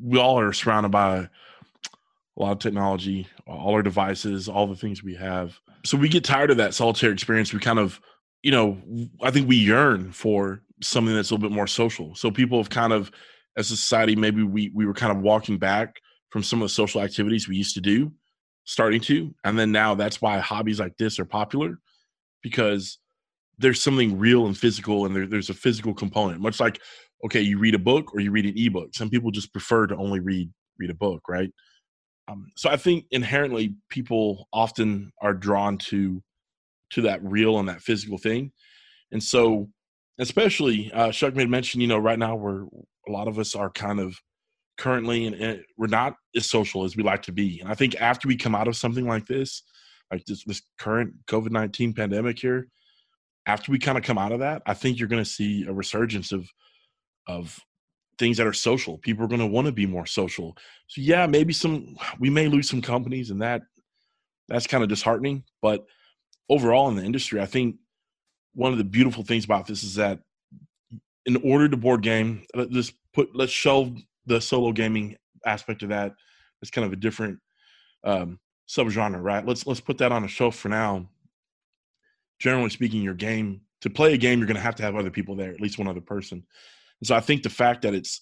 [0.00, 1.28] we all are surrounded by
[2.36, 5.58] a lot of technology, all our devices, all the things we have.
[5.84, 7.52] So we get tired of that solitary experience.
[7.52, 8.00] We kind of,
[8.42, 8.80] you know,
[9.22, 12.14] I think we yearn for something that's a little bit more social.
[12.14, 13.10] So people have kind of,
[13.56, 16.00] as a society, maybe we we were kind of walking back
[16.30, 18.12] from some of the social activities we used to do,
[18.64, 21.78] starting to, and then now that's why hobbies like this are popular
[22.42, 22.98] because
[23.58, 26.80] there's something real and physical and there, there's a physical component much like
[27.24, 28.94] okay you read a book or you read an ebook.
[28.94, 31.50] Some people just prefer to only read read a book right?
[32.28, 36.22] Um, so i think inherently people often are drawn to
[36.90, 38.52] to that real and that physical thing.
[39.12, 39.68] And so
[40.18, 42.64] especially uh chuck made mention you know right now we're
[43.08, 44.16] a lot of us are kind of
[44.78, 47.94] currently and, and we're not as social as we like to be and i think
[48.00, 49.62] after we come out of something like this
[50.10, 52.68] like this this current covid-19 pandemic here
[53.46, 55.72] after we kind of come out of that, I think you're going to see a
[55.72, 56.48] resurgence of
[57.26, 57.58] of
[58.18, 58.98] things that are social.
[58.98, 60.56] People are going to want to be more social.
[60.88, 63.62] So yeah, maybe some we may lose some companies, and that
[64.48, 65.44] that's kind of disheartening.
[65.60, 65.84] But
[66.48, 67.76] overall in the industry, I think
[68.54, 70.20] one of the beautiful things about this is that
[71.24, 73.96] in order to board game, let's put let's shelve
[74.26, 75.16] the solo gaming
[75.46, 76.12] aspect of that
[76.62, 77.38] is kind of a different
[78.04, 79.46] um, subgenre, right?
[79.46, 81.08] Let's let's put that on a shelf for now.
[82.38, 85.10] Generally speaking, your game to play a game, you're going to have to have other
[85.10, 86.44] people there, at least one other person.
[87.00, 88.20] And so I think the fact that it's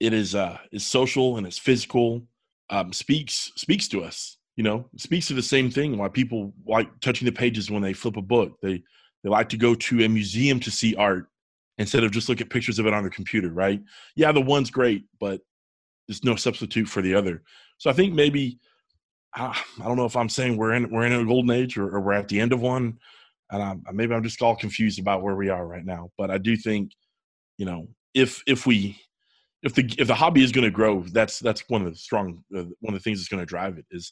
[0.00, 2.22] it is uh is social and it's physical
[2.70, 4.38] um, speaks speaks to us.
[4.56, 5.96] You know, speaks to the same thing.
[5.96, 8.58] Why people like touching the pages when they flip a book.
[8.60, 8.82] They
[9.22, 11.28] they like to go to a museum to see art
[11.78, 13.80] instead of just look at pictures of it on the computer, right?
[14.16, 15.40] Yeah, the one's great, but
[16.06, 17.42] there's no substitute for the other.
[17.78, 18.58] So I think maybe
[19.34, 21.88] I, I don't know if I'm saying we're in we're in a golden age or,
[21.88, 22.98] or we're at the end of one,
[23.50, 26.10] and I'm, maybe I'm just all confused about where we are right now.
[26.18, 26.92] But I do think,
[27.56, 28.98] you know, if if we
[29.62, 32.44] if the if the hobby is going to grow, that's that's one of the strong
[32.56, 34.04] uh, one of the things that's going to drive it is,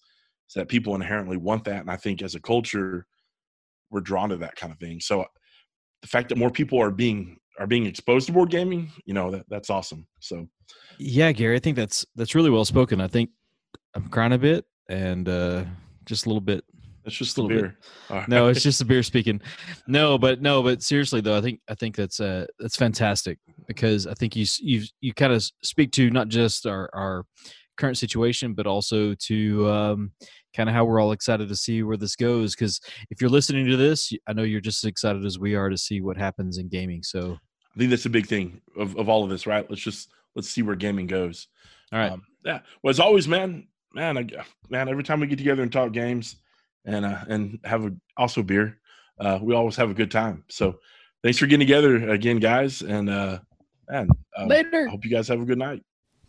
[0.48, 3.06] is that people inherently want that, and I think as a culture,
[3.90, 5.00] we're drawn to that kind of thing.
[5.00, 5.24] So
[6.02, 9.30] the fact that more people are being are being exposed to board gaming, you know,
[9.30, 10.06] that that's awesome.
[10.18, 10.48] So
[10.98, 13.00] yeah, Gary, I think that's that's really well spoken.
[13.00, 13.30] I think
[13.94, 15.64] I'm crying a bit and uh,
[16.06, 16.64] just a little bit.
[17.04, 17.78] It's just a little beer.
[18.08, 18.28] Right.
[18.28, 19.40] No, it's just a beer speaking.
[19.86, 23.38] No, but no, but seriously though, I think I think that's uh that's fantastic
[23.68, 27.24] because I think you you you kind of speak to not just our our
[27.76, 30.12] current situation, but also to um,
[30.54, 32.54] kind of how we're all excited to see where this goes.
[32.54, 32.80] Because
[33.10, 35.78] if you're listening to this, I know you're just as excited as we are to
[35.78, 37.02] see what happens in gaming.
[37.02, 37.38] So
[37.74, 39.68] I think that's a big thing of, of all of this, right?
[39.68, 41.48] Let's just let's see where gaming goes.
[41.92, 42.12] All right.
[42.12, 42.60] Um, yeah.
[42.82, 44.26] Well, as always, man, man, I,
[44.68, 46.36] man, every time we get together and talk games
[46.84, 48.78] and uh, and have a, also beer,
[49.18, 50.44] uh, we always have a good time.
[50.48, 50.78] So
[51.22, 52.82] thanks for getting together again, guys.
[52.82, 53.38] And uh,
[53.88, 54.86] man, um, later.
[54.86, 55.82] I hope you guys have a good night.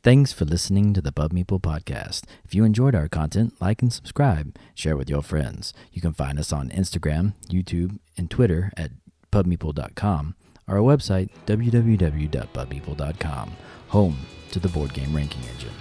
[0.04, 2.24] Thanks for listening to the Pub Meeple podcast.
[2.44, 4.58] If you enjoyed our content, like and subscribe.
[4.74, 5.76] Share with your friends.
[5.92, 8.92] You can find us on Instagram, YouTube, and Twitter at
[9.32, 10.36] pubmeeple.com.
[10.68, 13.56] Our website, www.pubmeeple.com,
[13.90, 14.18] home
[14.52, 15.74] to the board game ranking engine.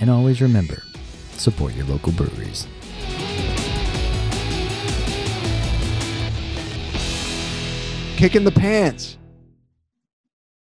[0.00, 0.82] And always remember,
[1.32, 2.66] support your local breweries.
[8.16, 9.18] Kicking the pants.